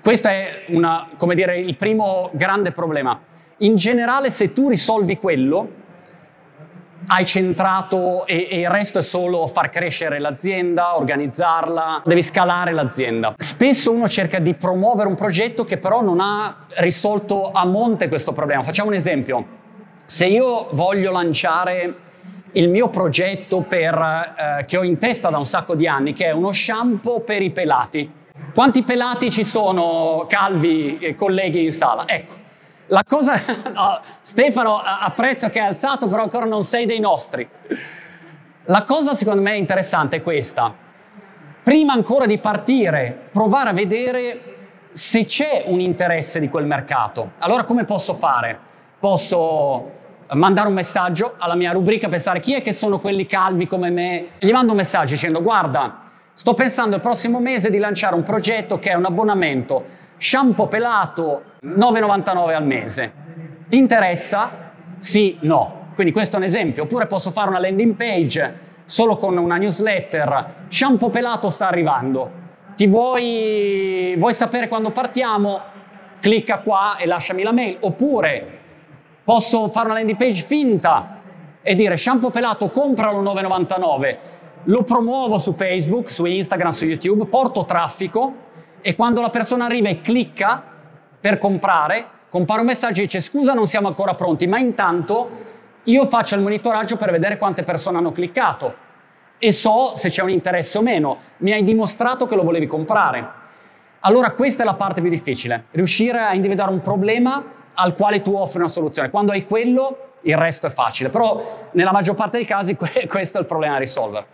[0.01, 3.19] Questo è una, dire, il primo grande problema.
[3.59, 5.80] In generale, se tu risolvi quello,
[7.07, 13.35] hai centrato e, e, il resto è solo far crescere l'azienda, organizzarla, devi scalare l'azienda.
[13.37, 18.33] Spesso uno cerca di promuovere un progetto che però non ha risolto a monte questo
[18.33, 18.63] problema.
[18.63, 19.59] Facciamo un esempio.
[20.05, 21.95] Se io voglio lanciare
[22.53, 23.95] il mio progetto per,
[24.59, 27.43] eh, che ho in testa da un sacco di anni, che è uno shampoo per
[27.43, 28.11] i pelati,
[28.53, 32.07] quanti pelati ci sono calvi colleghi in sala?
[32.07, 32.40] Ecco,
[32.91, 33.41] la cosa...
[33.73, 37.49] No, Stefano, apprezzo che hai alzato, però ancora non sei dei nostri.
[38.65, 40.73] La cosa secondo me interessante è questa.
[41.63, 44.41] prima ancora di partire, provare a vedere
[44.93, 47.33] se c'è un interesse di quel mercato.
[47.39, 48.59] Allora come posso fare?
[48.99, 49.99] Posso
[50.33, 54.29] mandare un messaggio alla mia rubrica, pensare chi è che sono quelli calvi come me.
[54.39, 58.79] Gli mando un messaggio dicendo guarda, sto pensando il prossimo mese di lanciare un progetto
[58.79, 59.85] che è un abbonamento
[60.21, 63.13] shampoo pelato 9,99 al mese.
[63.69, 64.73] Ti interessa?
[64.99, 65.93] Sì, no.
[65.95, 66.83] Quindi questo è un esempio.
[66.83, 68.55] Oppure posso fare una landing page
[68.85, 70.67] solo con una newsletter.
[70.69, 72.39] Shampoo pelato sta arrivando.
[72.77, 75.59] Ti vuoi, vuoi sapere quando partiamo?
[76.21, 77.79] Clicca qua e lasciami la mail.
[77.81, 78.59] Oppure
[79.25, 81.19] posso fare una landing page finta
[81.63, 84.17] e dire shampoo pelato compralo 9,99.
[84.65, 88.49] Lo promuovo su Facebook, su Instagram, su YouTube, porto traffico
[88.83, 90.63] e quando la persona arriva e clicca
[91.21, 95.31] per comprare, compare un messaggio e dice scusa non siamo ancora pronti, ma intanto
[95.85, 98.89] io faccio il monitoraggio per vedere quante persone hanno cliccato
[99.39, 101.19] e so se c'è un interesse o meno.
[101.39, 103.39] Mi hai dimostrato che lo volevi comprare.
[104.01, 107.43] Allora questa è la parte più difficile, riuscire a individuare un problema
[107.75, 109.11] al quale tu offri una soluzione.
[109.11, 112.77] Quando hai quello, il resto è facile, però nella maggior parte dei casi
[113.09, 114.27] questo è il problema da risolvere.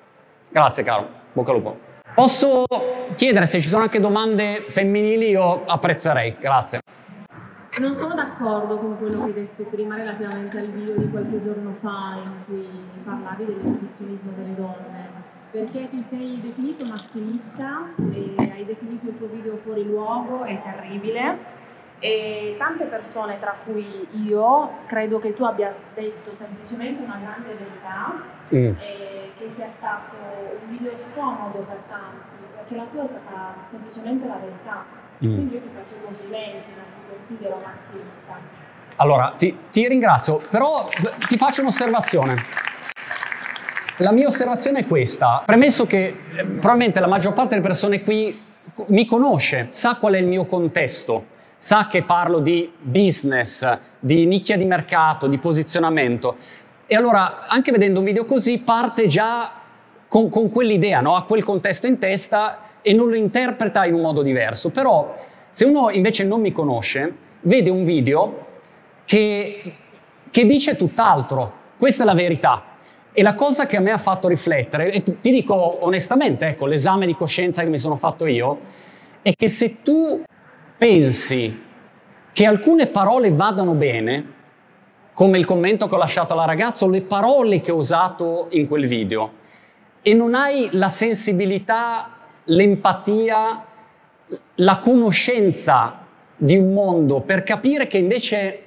[0.48, 1.95] Grazie caro, bocca al lupo.
[2.16, 2.64] Posso
[3.14, 6.80] chiedere se ci sono anche domande femminili, io apprezzerei, grazie.
[7.78, 11.76] Non sono d'accordo con quello che hai detto prima relativamente al video di qualche giorno
[11.82, 12.66] fa in cui
[13.04, 15.10] parlavi dell'esibizionismo delle donne,
[15.50, 21.36] perché ti sei definito maschilista e hai definito il tuo video fuori luogo e terribile
[21.98, 28.22] e tante persone, tra cui io, credo che tu abbia detto semplicemente una grande verità
[28.54, 29.25] mm.
[29.38, 34.38] Che sia stato un video scomodo per tanti, perché la tua è stata semplicemente la
[34.40, 34.84] verità.
[35.24, 35.34] Mm.
[35.34, 38.38] Quindi io ti faccio complimenti, non ti considero maschilista.
[38.96, 40.88] Allora, ti, ti ringrazio, però
[41.28, 42.64] ti faccio un'osservazione.
[43.98, 45.42] La mia osservazione è questa.
[45.44, 48.42] Premesso che eh, probabilmente la maggior parte delle persone qui
[48.88, 54.56] mi conosce, sa qual è il mio contesto, sa che parlo di business, di nicchia
[54.56, 56.36] di mercato, di posizionamento.
[56.88, 59.50] E allora, anche vedendo un video così, parte già
[60.06, 61.16] con, con quell'idea, no?
[61.16, 64.70] ha quel contesto in testa e non lo interpreta in un modo diverso.
[64.70, 65.14] Però
[65.48, 68.46] se uno invece non mi conosce, vede un video
[69.04, 69.74] che,
[70.30, 71.64] che dice tutt'altro.
[71.76, 72.62] Questa è la verità.
[73.12, 77.06] E la cosa che a me ha fatto riflettere, e ti dico onestamente, ecco, l'esame
[77.06, 78.60] di coscienza che mi sono fatto io,
[79.22, 80.22] è che se tu
[80.78, 81.64] pensi
[82.32, 84.34] che alcune parole vadano bene,
[85.16, 88.68] come il commento che ho lasciato alla ragazza o le parole che ho usato in
[88.68, 89.32] quel video,
[90.02, 92.10] e non hai la sensibilità,
[92.44, 93.64] l'empatia,
[94.56, 96.00] la conoscenza
[96.36, 98.62] di un mondo per capire che invece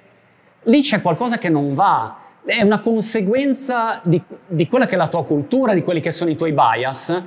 [0.64, 5.08] lì c'è qualcosa che non va, è una conseguenza di, di, quella che è la
[5.08, 7.22] tua cultura, di quelli che sono i tuoi bias,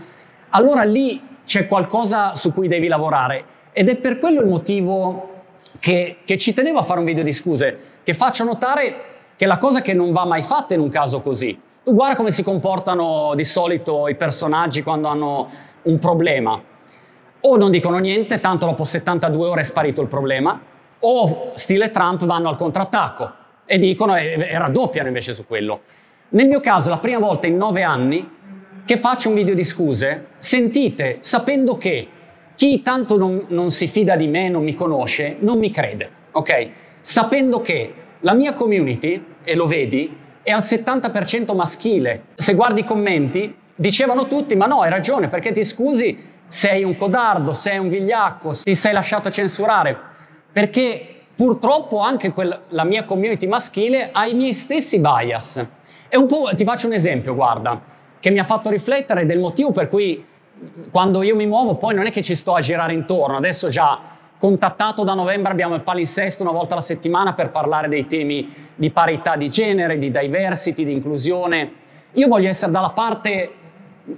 [0.49, 3.45] allora lì c'è qualcosa su cui devi lavorare.
[3.71, 5.45] Ed è per quello il motivo
[5.79, 9.59] che, che ci tenevo a fare un video di scuse, che faccio notare che la
[9.59, 11.59] cosa che non va mai fatta in un caso così.
[11.85, 15.51] Tu guarda come si comportano di solito i personaggi quando hanno
[15.83, 16.61] un problema.
[17.41, 20.61] O non dicono niente, tanto dopo 72 ore è sparito il problema,
[21.01, 23.33] o stile Trump vanno al contrattacco
[23.67, 25.81] e dicono e, e raddoppiano invece su quello.
[26.31, 28.31] Nel mio caso, la prima volta in nove anni
[28.85, 32.09] che faccio un video di scuse, sentite, sapendo che
[32.55, 36.69] chi tanto non, non si fida di me, non mi conosce, non mi crede, ok?
[37.01, 42.25] Sapendo che la mia community, e lo vedi, è al 70% maschile.
[42.35, 46.97] Se guardi i commenti, dicevano tutti, ma no, hai ragione, perché ti scusi, sei un
[46.97, 49.97] codardo, sei un vigliacco, ti sei lasciato censurare,
[50.53, 55.65] perché purtroppo anche quel, la mia community maschile ha i miei stessi bias.
[56.09, 57.81] E un po', ti faccio un esempio, guarda,
[58.21, 60.25] che mi ha fatto riflettere del motivo per cui
[60.91, 63.99] quando io mi muovo poi non è che ci sto a girare intorno, adesso già
[64.43, 68.91] contattato da novembre abbiamo il palinsesto una volta alla settimana per parlare dei temi di
[68.91, 71.73] parità di genere, di diversity, di inclusione.
[72.15, 73.53] Io voglio essere dalla parte,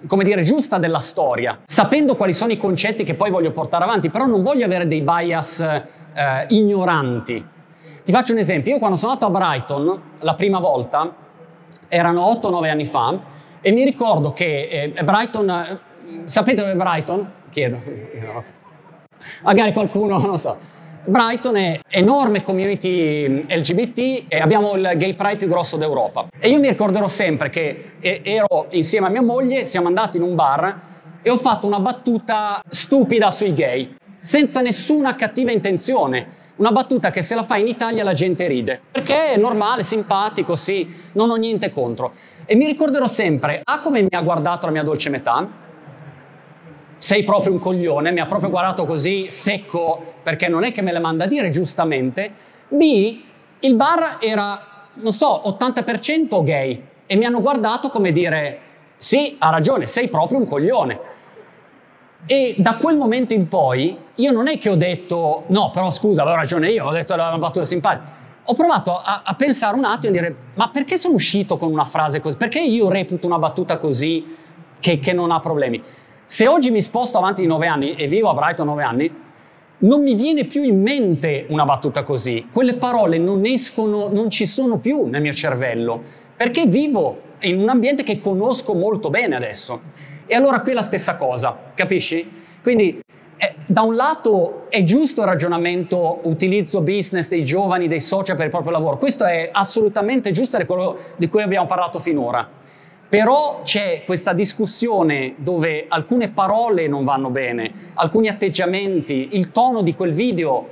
[0.07, 4.09] come dire, giusta della storia, sapendo quali sono i concetti che poi voglio portare avanti,
[4.09, 7.47] però non voglio avere dei bias eh, ignoranti.
[8.03, 11.15] Ti faccio un esempio, io quando sono andato a Brighton la prima volta,
[11.87, 13.19] erano 8-9 anni fa,
[13.61, 15.81] e mi ricordo che eh, Brighton
[16.25, 17.31] sapete dove è Brighton?
[17.51, 18.64] Chiedo.
[19.43, 20.57] Magari qualcuno, non lo so.
[21.07, 26.29] Brighton è enorme community LGBT e abbiamo il gay pride più grosso d'Europa.
[26.39, 30.35] E io mi ricorderò sempre che ero insieme a mia moglie, siamo andati in un
[30.35, 30.81] bar
[31.21, 36.43] e ho fatto una battuta stupida sui gay, senza nessuna cattiva intenzione.
[36.57, 40.55] Una battuta che se la fai in Italia la gente ride, perché è normale, simpatico,
[40.55, 42.13] sì, non ho niente contro.
[42.47, 45.64] E mi ricorderò sempre, A come mi ha guardato la mia dolce metà,
[46.99, 50.93] sei proprio un coglione, mi ha proprio guardato così secco perché non è che me
[50.93, 52.33] le manda a dire giustamente.
[52.69, 53.21] B,
[53.61, 58.59] il bar era, non so, 80% gay e mi hanno guardato come dire
[58.97, 61.01] sì, ha ragione, sei proprio un coglione.
[62.27, 66.23] E da quel momento in poi io non è che ho detto no, però scusa,
[66.23, 68.23] avevo ragione io, ho detto una battuta simpatica.
[68.45, 71.85] Ho provato a, a pensare un attimo e dire ma perché sono uscito con una
[71.85, 72.37] frase così?
[72.37, 74.37] Perché io reputo una battuta così
[74.81, 75.83] che, che non ha problemi?
[76.27, 79.15] Se oggi mi sposto avanti di nove anni e vivo a Brighton nove anni,
[79.79, 82.49] non mi viene più in mente una battuta così.
[82.51, 86.03] Quelle parole non escono, non ci sono più nel mio cervello,
[86.35, 89.83] perché vivo in un ambiente che conosco molto bene adesso.
[90.25, 92.27] E allora qui è la stessa cosa, capisci?
[92.63, 93.03] Quindi
[93.37, 98.47] eh, da un lato è giusto il ragionamento utilizzo business dei giovani, dei social per
[98.47, 102.63] il proprio lavoro, questo è assolutamente giusto ed è quello di cui abbiamo parlato finora.
[103.09, 109.95] Però c'è questa discussione dove alcune parole non vanno bene, alcuni atteggiamenti, il tono di
[109.95, 110.69] quel video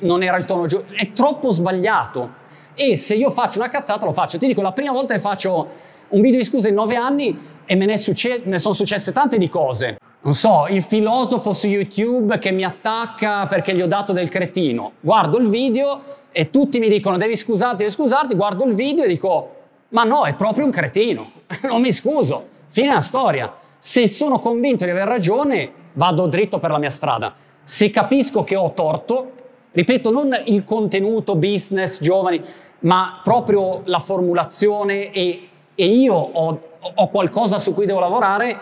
[0.00, 2.46] non era il tono giusto, è troppo sbagliato.
[2.74, 4.38] E se io faccio una cazzata lo faccio.
[4.38, 5.68] Ti dico, la prima volta che faccio
[6.08, 9.36] un video di scusa in nove anni e me ne, succe- ne sono successe tante
[9.36, 9.96] di cose.
[10.20, 14.92] Non so, il filosofo su YouTube che mi attacca perché gli ho dato del cretino.
[15.00, 19.08] Guardo il video e tutti mi dicono devi scusarti, devi scusarti, guardo il video e
[19.08, 19.54] dico
[19.90, 23.54] ma no, è proprio un cretino, non mi scuso, fine la storia.
[23.78, 27.34] Se sono convinto di aver ragione, vado dritto per la mia strada.
[27.62, 29.32] Se capisco che ho torto,
[29.72, 32.42] ripeto, non il contenuto business giovani,
[32.80, 36.60] ma proprio la formulazione e, e io ho,
[36.94, 38.58] ho qualcosa su cui devo lavorare,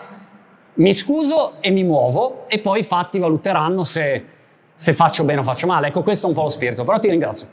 [0.75, 4.25] mi scuso e mi muovo e poi i fatti valuteranno se,
[4.73, 5.87] se faccio bene o faccio male.
[5.87, 7.47] Ecco, questo è un po' lo spirito, però ti ringrazio.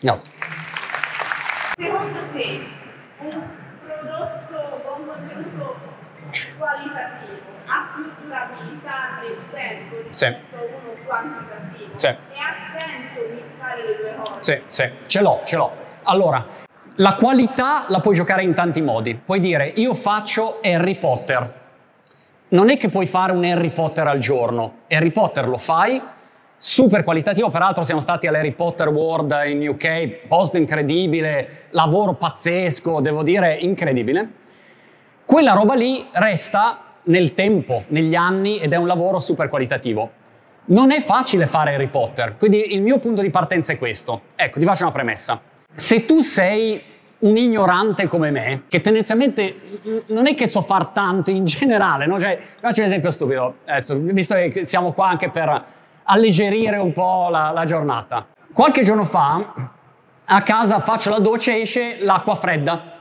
[0.00, 0.30] Grazie.
[1.76, 2.76] Secondo te
[6.56, 10.26] qualitativo ha più durabilità nel tempo rispetto sì.
[10.26, 12.06] uno quantitativo sì.
[12.06, 14.40] e ha senso mixare le due cose?
[14.40, 15.72] Sì, sì, ce l'ho, ce l'ho.
[16.04, 16.44] Allora,
[16.96, 19.14] la qualità la puoi giocare in tanti modi.
[19.14, 21.56] Puoi dire io faccio Harry Potter.
[22.50, 24.78] Non è che puoi fare un Harry Potter al giorno.
[24.88, 26.00] Harry Potter lo fai,
[26.58, 33.22] super qualitativo, peraltro siamo stati all'Harry Potter World in UK, posto incredibile, lavoro pazzesco, devo
[33.22, 34.28] dire incredibile.
[35.24, 40.10] Quella roba lì resta nel tempo, negli anni ed è un lavoro super qualitativo.
[40.66, 44.22] Non è facile fare Harry Potter, quindi il mio punto di partenza è questo.
[44.34, 45.40] Ecco, ti faccio una premessa.
[45.72, 46.82] Se tu sei
[47.20, 49.54] un ignorante come me, che tendenzialmente
[50.06, 52.18] non è che so far tanto in generale, no?
[52.18, 55.64] Cioè, faccio un esempio stupido, adesso, visto che siamo qua anche per
[56.10, 58.26] alleggerire un po' la, la giornata.
[58.52, 59.54] Qualche giorno fa
[60.24, 62.96] a casa faccio la doccia e esce l'acqua fredda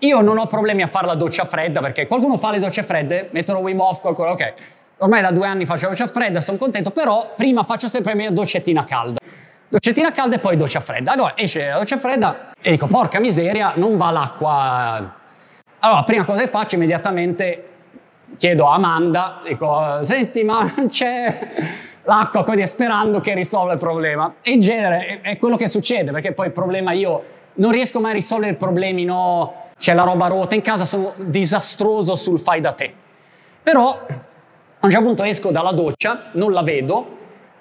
[0.00, 3.28] io non ho problemi a fare la doccia fredda perché qualcuno fa le docce fredde,
[3.32, 4.54] mettono Wim Hof, qualcuno, ok.
[4.98, 8.18] Ormai da due anni faccio la doccia fredda, sono contento, però prima faccio sempre la
[8.18, 9.18] mia doccettina calda.
[9.68, 11.12] Doccettina calda e poi doccia fredda.
[11.12, 15.14] Allora esce la doccia fredda e dico, porca miseria, non va l'acqua.
[15.78, 17.68] Allora, prima cosa che faccio immediatamente
[18.36, 21.48] chiedo a Amanda, dico, senti, ma non c'è
[22.04, 24.34] l'acqua, quindi sperando che risolva il problema.
[24.42, 28.10] E in genere è quello che succede, perché poi il problema io non riesco mai
[28.10, 32.60] a risolvere i problemi, no, c'è la roba rotta in casa, sono disastroso sul fai
[32.60, 32.92] da te.
[33.62, 37.14] Però a un certo punto esco dalla doccia, non la vedo,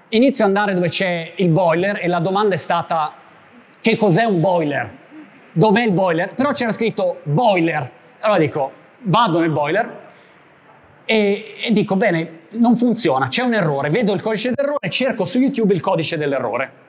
[0.10, 3.14] inizio ad andare dove c'è il boiler e la domanda è stata
[3.82, 5.04] che cos'è un boiler?
[5.52, 6.34] Dov'è il boiler?
[6.34, 7.90] Però c'era scritto boiler.
[8.20, 8.72] Allora dico,
[9.04, 10.04] vado nel boiler
[11.06, 15.40] e, e dico, bene, non funziona, c'è un errore, vedo il codice dell'errore, cerco su
[15.40, 16.84] YouTube il codice dell'errore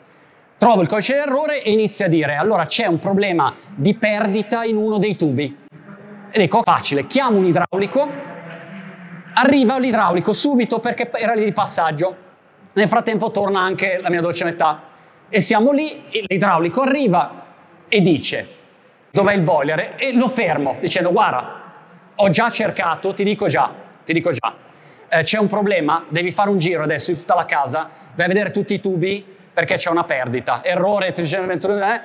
[0.59, 4.77] trovo il codice d'errore e inizio a dire allora c'è un problema di perdita in
[4.77, 5.65] uno dei tubi.
[6.31, 8.09] E dico facile, chiamo un idraulico,
[9.35, 12.25] arriva l'idraulico subito perché era lì di passaggio.
[12.73, 14.83] Nel frattempo torna anche la mia dolce metà
[15.29, 17.45] e siamo lì, l'idraulico arriva
[17.89, 18.55] e dice
[19.11, 21.65] dov'è il boiler e lo fermo dicendo guarda
[22.17, 23.71] ho già cercato, ti dico già,
[24.07, 24.55] ti dico già,
[25.09, 28.29] eh, c'è un problema, devi fare un giro adesso di tutta la casa, vai a
[28.29, 30.63] vedere tutti i tubi perché c'è una perdita.
[30.63, 32.01] Errore, eh?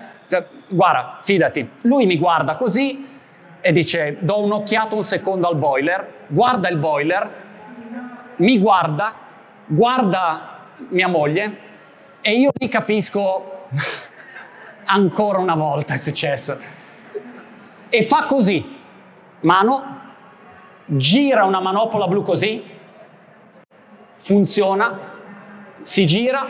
[0.67, 1.69] Guarda, fidati.
[1.81, 3.07] Lui mi guarda così
[3.61, 7.29] e dice, do un'occhiata un secondo al boiler, guarda il boiler,
[8.37, 9.13] mi guarda,
[9.67, 10.57] guarda
[10.89, 11.57] mia moglie
[12.21, 13.67] e io mi capisco,
[14.85, 16.57] ancora una volta è successo.
[17.89, 18.79] E fa così,
[19.41, 20.00] mano,
[20.97, 22.63] gira una manopola blu così,
[24.17, 24.99] funziona,
[25.83, 26.47] si gira,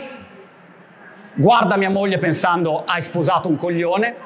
[1.34, 4.16] guarda mia moglie pensando hai sposato un coglione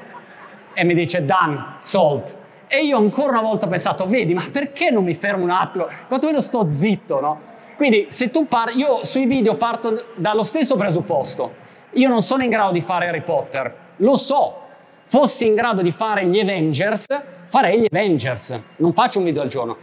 [0.72, 2.44] e mi dice done, solved.
[2.66, 5.86] E io ancora una volta ho pensato, vedi, ma perché non mi fermo un attimo?
[6.08, 7.40] Quantomeno sto zitto, no?
[7.76, 11.64] Quindi se tu parli, io sui video parto dallo stesso presupposto.
[11.92, 14.62] Io non sono in grado di fare Harry Potter, lo so.
[15.04, 17.04] Fossi in grado di fare gli Avengers,
[17.46, 18.58] farei gli Avengers.
[18.76, 19.76] Non faccio un video al giorno.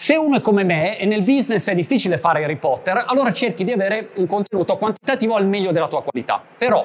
[0.00, 3.64] Se uno è come me e nel business è difficile fare Harry Potter, allora cerchi
[3.64, 6.42] di avere un contenuto quantitativo al meglio della tua qualità.
[6.56, 6.82] Però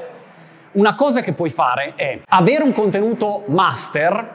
[0.74, 4.32] una cosa che puoi fare è avere un contenuto master,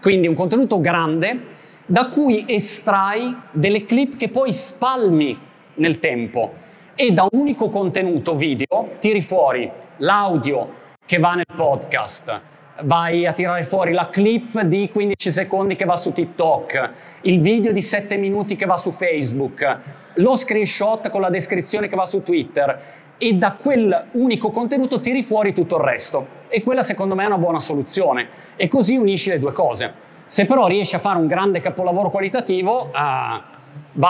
[0.00, 1.40] quindi un contenuto grande,
[1.84, 5.38] da cui estrai delle clip che poi spalmi
[5.74, 6.54] nel tempo
[6.94, 10.72] e da un unico contenuto video tiri fuori l'audio
[11.04, 12.40] che va nel podcast,
[12.82, 16.90] vai a tirare fuori la clip di 15 secondi che va su TikTok,
[17.22, 19.78] il video di 7 minuti che va su Facebook,
[20.14, 25.22] lo screenshot con la descrizione che va su Twitter e da quel unico contenuto tiri
[25.22, 26.26] fuori tutto il resto.
[26.48, 28.28] E quella secondo me è una buona soluzione.
[28.56, 30.10] E così unisci le due cose.
[30.26, 34.04] Se però riesci a fare un grande capolavoro qualitativo, uh,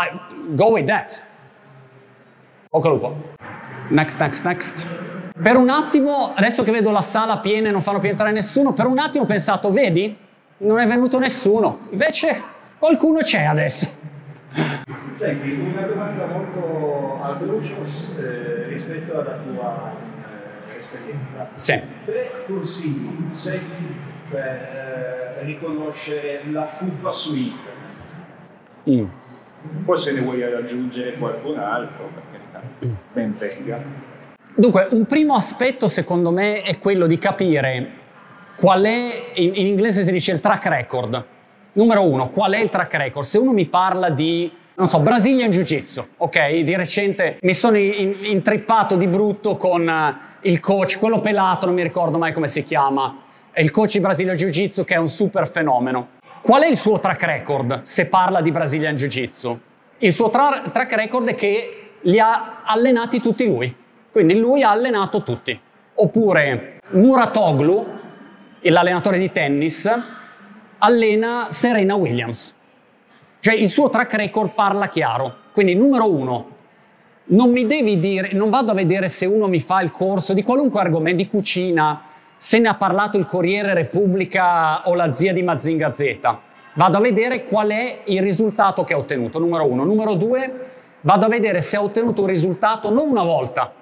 [0.55, 1.23] go with that.
[2.71, 3.17] Poco lupo.
[3.91, 5.02] Next, next, next.
[5.43, 8.73] Per un attimo, adesso che vedo la sala piena e non fanno più entrare nessuno,
[8.73, 10.17] per un attimo ho pensato, vedi,
[10.59, 11.89] non è venuto nessuno.
[11.91, 12.41] Invece
[12.79, 13.89] qualcuno c'è adesso.
[15.15, 17.79] Senti, una domanda molto al brucio
[18.21, 19.93] eh, rispetto alla tua
[20.71, 21.49] eh, esperienza.
[21.55, 21.81] Sì.
[22.05, 23.97] Tre consigli secchi
[24.31, 27.83] per eh, riconoscere la fuffa su internet.
[28.89, 29.85] Mm.
[29.85, 34.12] Poi se ne vuoi aggiungere qualcun altro, perché ben venga.
[34.55, 38.01] Dunque, un primo aspetto secondo me è quello di capire
[38.55, 41.25] qual è, in, in, inglese si dice il track record.
[41.73, 43.25] Numero uno, qual è il track record?
[43.25, 46.59] Se uno mi parla di, non so, Brazilian Jiu-Jitsu, ok?
[46.59, 51.75] Di recente mi sono in, intrippato di brutto con uh, il coach, quello pelato, non
[51.75, 55.09] mi ricordo mai come si chiama, è il coach di Brazilian Jiu-Jitsu che è un
[55.09, 56.09] super fenomeno.
[56.43, 59.61] Qual è il suo track record se parla di Brazilian Jiu-Jitsu?
[59.99, 63.81] Il suo tra- track record è che li ha allenati tutti lui.
[64.13, 65.59] Quindi lui ha allenato tutti.
[65.95, 67.87] Oppure Muratoglu,
[68.61, 69.91] l'allenatore di tennis,
[70.79, 72.55] allena Serena Williams.
[73.41, 75.37] Cioè il suo track record parla chiaro.
[75.53, 76.47] Quindi numero uno,
[77.25, 80.43] non mi devi dire, non vado a vedere se uno mi fa il corso di
[80.43, 82.03] qualunque argomento, di cucina,
[82.37, 86.19] se ne ha parlato il Corriere Repubblica o la zia di Mazinga Z.
[86.75, 89.85] Vado a vedere qual è il risultato che ha ottenuto, numero uno.
[89.85, 90.69] Numero due,
[91.01, 93.73] vado a vedere se ha ottenuto un risultato non una volta,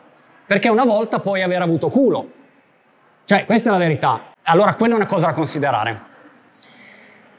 [0.51, 2.28] perché una volta puoi aver avuto culo.
[3.24, 4.32] Cioè, questa è la verità.
[4.42, 6.01] Allora, quella è una cosa da considerare.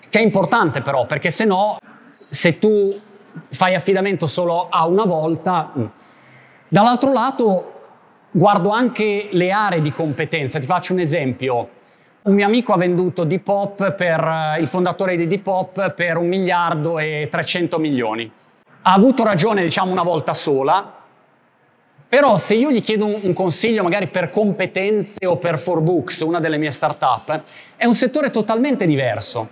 [0.07, 1.78] Che è importante però, perché se no,
[2.30, 2.97] se tu
[3.49, 5.74] fai affidamento solo a una volta...
[5.78, 5.86] Mm.
[6.70, 7.74] Dall'altro lato,
[8.32, 10.57] guardo anche le aree di competenza.
[10.57, 11.70] Ti faccio un esempio.
[12.22, 17.28] Un mio amico ha venduto Depop per il fondatore di Depop per un miliardo e
[17.30, 18.32] 300 milioni.
[18.84, 20.99] Ha avuto ragione, diciamo, una volta sola,
[22.12, 26.57] però se io gli chiedo un, consiglio magari per competenze o per Forbooks, una delle
[26.57, 27.43] mie startup,
[27.78, 29.47] è un settore totalmente diverso.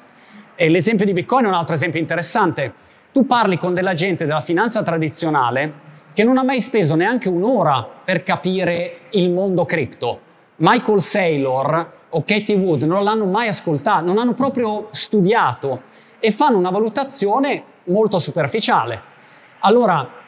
[0.55, 2.73] E l'esempio di Bitcoin è un altro esempio interessante.
[3.13, 5.71] Tu parli con della gente della finanza tradizionale
[6.11, 10.19] che non ha mai speso neanche un'ora per capire il mondo cripto.
[10.57, 15.83] Michael Saylor o Katie Wood non l'hanno mai ascoltato, non hanno proprio studiato
[16.19, 19.01] e fanno una valutazione molto superficiale.
[19.59, 20.18] Allora,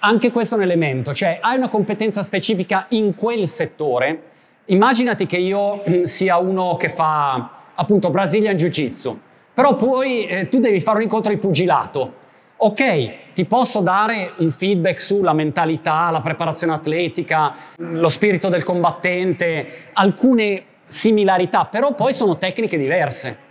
[0.00, 4.22] anche questo è un elemento, cioè hai una competenza specifica in quel settore,
[4.66, 9.18] immaginati che io mm, sia uno che fa appunto Brazilian Jiu-Jitsu,
[9.52, 12.26] però poi eh, tu devi fare un incontro di pugilato.
[12.60, 19.90] Ok, ti posso dare un feedback sulla mentalità, la preparazione atletica, lo spirito del combattente,
[19.92, 23.46] alcune similarità, però poi sono tecniche diverse.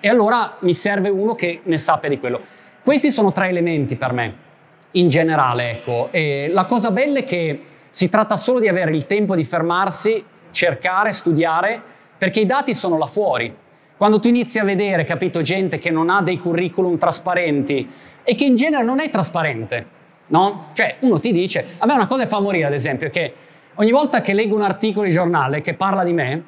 [0.00, 2.40] E allora mi serve uno che ne sappia di quello.
[2.82, 4.44] Questi sono tre elementi per me
[4.98, 6.08] in generale, ecco.
[6.10, 10.22] E la cosa bella è che si tratta solo di avere il tempo di fermarsi,
[10.50, 11.80] cercare, studiare,
[12.18, 13.54] perché i dati sono là fuori.
[13.96, 17.88] Quando tu inizi a vedere, capito, gente che non ha dei curriculum trasparenti
[18.22, 19.86] e che in genere non è trasparente,
[20.26, 20.66] no?
[20.74, 23.32] Cioè, uno ti dice, a me una cosa che fa morire, ad esempio, è che
[23.76, 26.44] ogni volta che leggo un articolo di giornale che parla di me,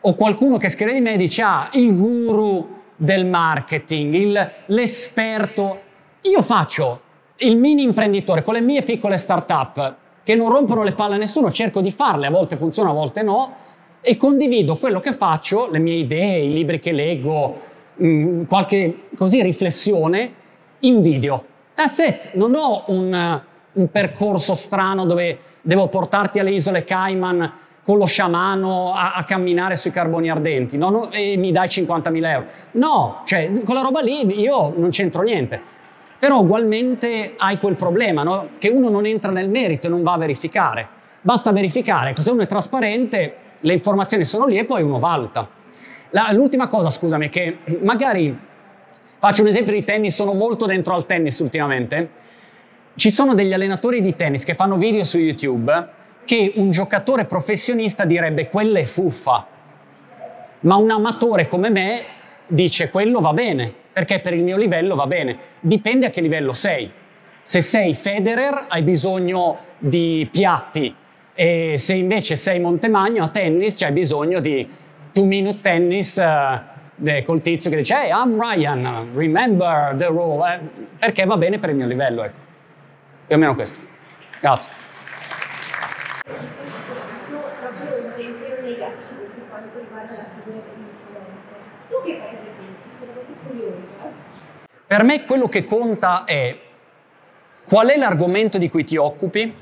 [0.00, 5.80] o qualcuno che scrive di me dice, ah, il guru del marketing, il, l'esperto,
[6.22, 7.08] io faccio
[7.42, 11.50] il mini imprenditore con le mie piccole start-up che non rompono le palle a nessuno,
[11.50, 13.54] cerco di farle, a volte funziona, a volte no,
[14.00, 17.60] e condivido quello che faccio, le mie idee, i libri che leggo,
[18.02, 20.32] mm, qualche così riflessione
[20.80, 21.44] in video.
[21.74, 23.40] That's it, non ho un,
[23.72, 29.74] un percorso strano dove devo portarti alle isole Cayman con lo sciamano a, a camminare
[29.74, 30.90] sui carboni ardenti no?
[30.90, 32.46] No, e mi dai 50.000 euro.
[32.72, 35.78] No, cioè quella roba lì io non c'entro niente.
[36.20, 38.50] Però ugualmente hai quel problema, no?
[38.58, 40.86] che uno non entra nel merito e non va a verificare.
[41.22, 45.48] Basta verificare, se uno è trasparente, le informazioni sono lì e poi uno valuta.
[46.10, 48.38] La, l'ultima cosa, scusami, che magari
[49.18, 52.10] faccio un esempio di tennis, sono molto dentro al tennis ultimamente.
[52.94, 58.04] Ci sono degli allenatori di tennis che fanno video su YouTube che un giocatore professionista
[58.04, 59.46] direbbe quella è fuffa,
[60.60, 62.04] ma un amatore come me
[62.46, 65.36] dice quello va bene, perché per il mio livello va bene.
[65.60, 66.90] Dipende a che livello sei.
[67.42, 70.94] Se sei Federer hai bisogno di piatti
[71.34, 74.68] e se invece sei Montemagno a tennis c'hai bisogno di
[75.12, 80.60] two minute tennis uh, col tizio che dice hey I'm Ryan, remember the rule, eh,
[80.98, 82.38] perché va bene per il mio livello, ecco.
[83.26, 83.80] Più o meno questo.
[84.40, 84.72] Grazie.
[94.90, 96.58] Per me quello che conta è
[97.64, 99.54] qual è l'argomento di cui ti occupi,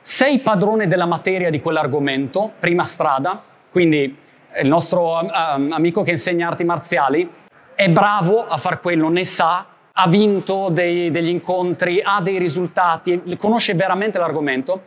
[0.00, 4.16] sei padrone della materia di quell'argomento, prima strada, quindi
[4.62, 7.30] il nostro um, amico che insegna arti marziali
[7.74, 13.36] è bravo a far quello, ne sa, ha vinto dei, degli incontri, ha dei risultati,
[13.36, 14.84] conosce veramente l'argomento,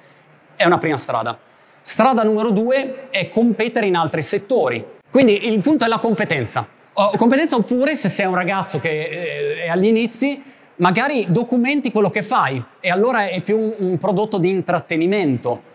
[0.56, 1.38] è una prima strada.
[1.80, 4.84] Strada numero due è competere in altri settori.
[5.12, 6.74] Quindi il punto è la competenza.
[7.18, 10.42] Competenza oppure se sei un ragazzo che eh, è agli inizi,
[10.78, 15.74] magari documenti quello che fai e allora è più un, un prodotto di intrattenimento.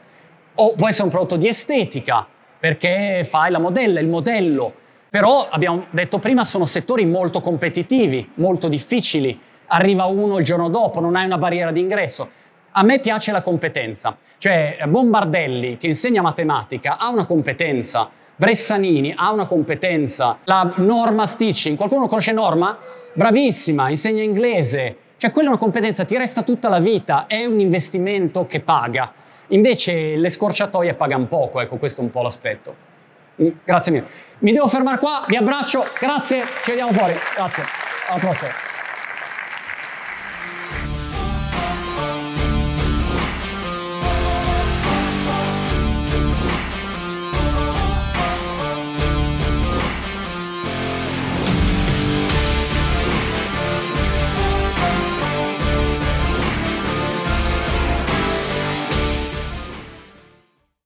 [0.54, 2.26] O può essere un prodotto di estetica,
[2.58, 4.74] perché fai la modella, il modello.
[5.08, 9.38] Però abbiamo detto prima sono settori molto competitivi, molto difficili.
[9.68, 12.28] Arriva uno il giorno dopo, non hai una barriera d'ingresso.
[12.72, 18.08] A me piace la competenza, cioè Bombardelli che insegna matematica ha una competenza,
[18.40, 22.78] Bressanini ha una competenza, la Norma Stitching, qualcuno conosce Norma?
[23.12, 27.60] Bravissima, insegna inglese, cioè quella è una competenza, ti resta tutta la vita, è un
[27.60, 29.12] investimento che paga.
[29.48, 32.74] Invece le scorciatoie pagano poco, ecco questo è un po' l'aspetto.
[33.42, 34.06] Mm, grazie mille.
[34.38, 37.62] Mi devo fermare qua, vi abbraccio, grazie, ci vediamo fuori, grazie,
[38.08, 38.69] alla prossima.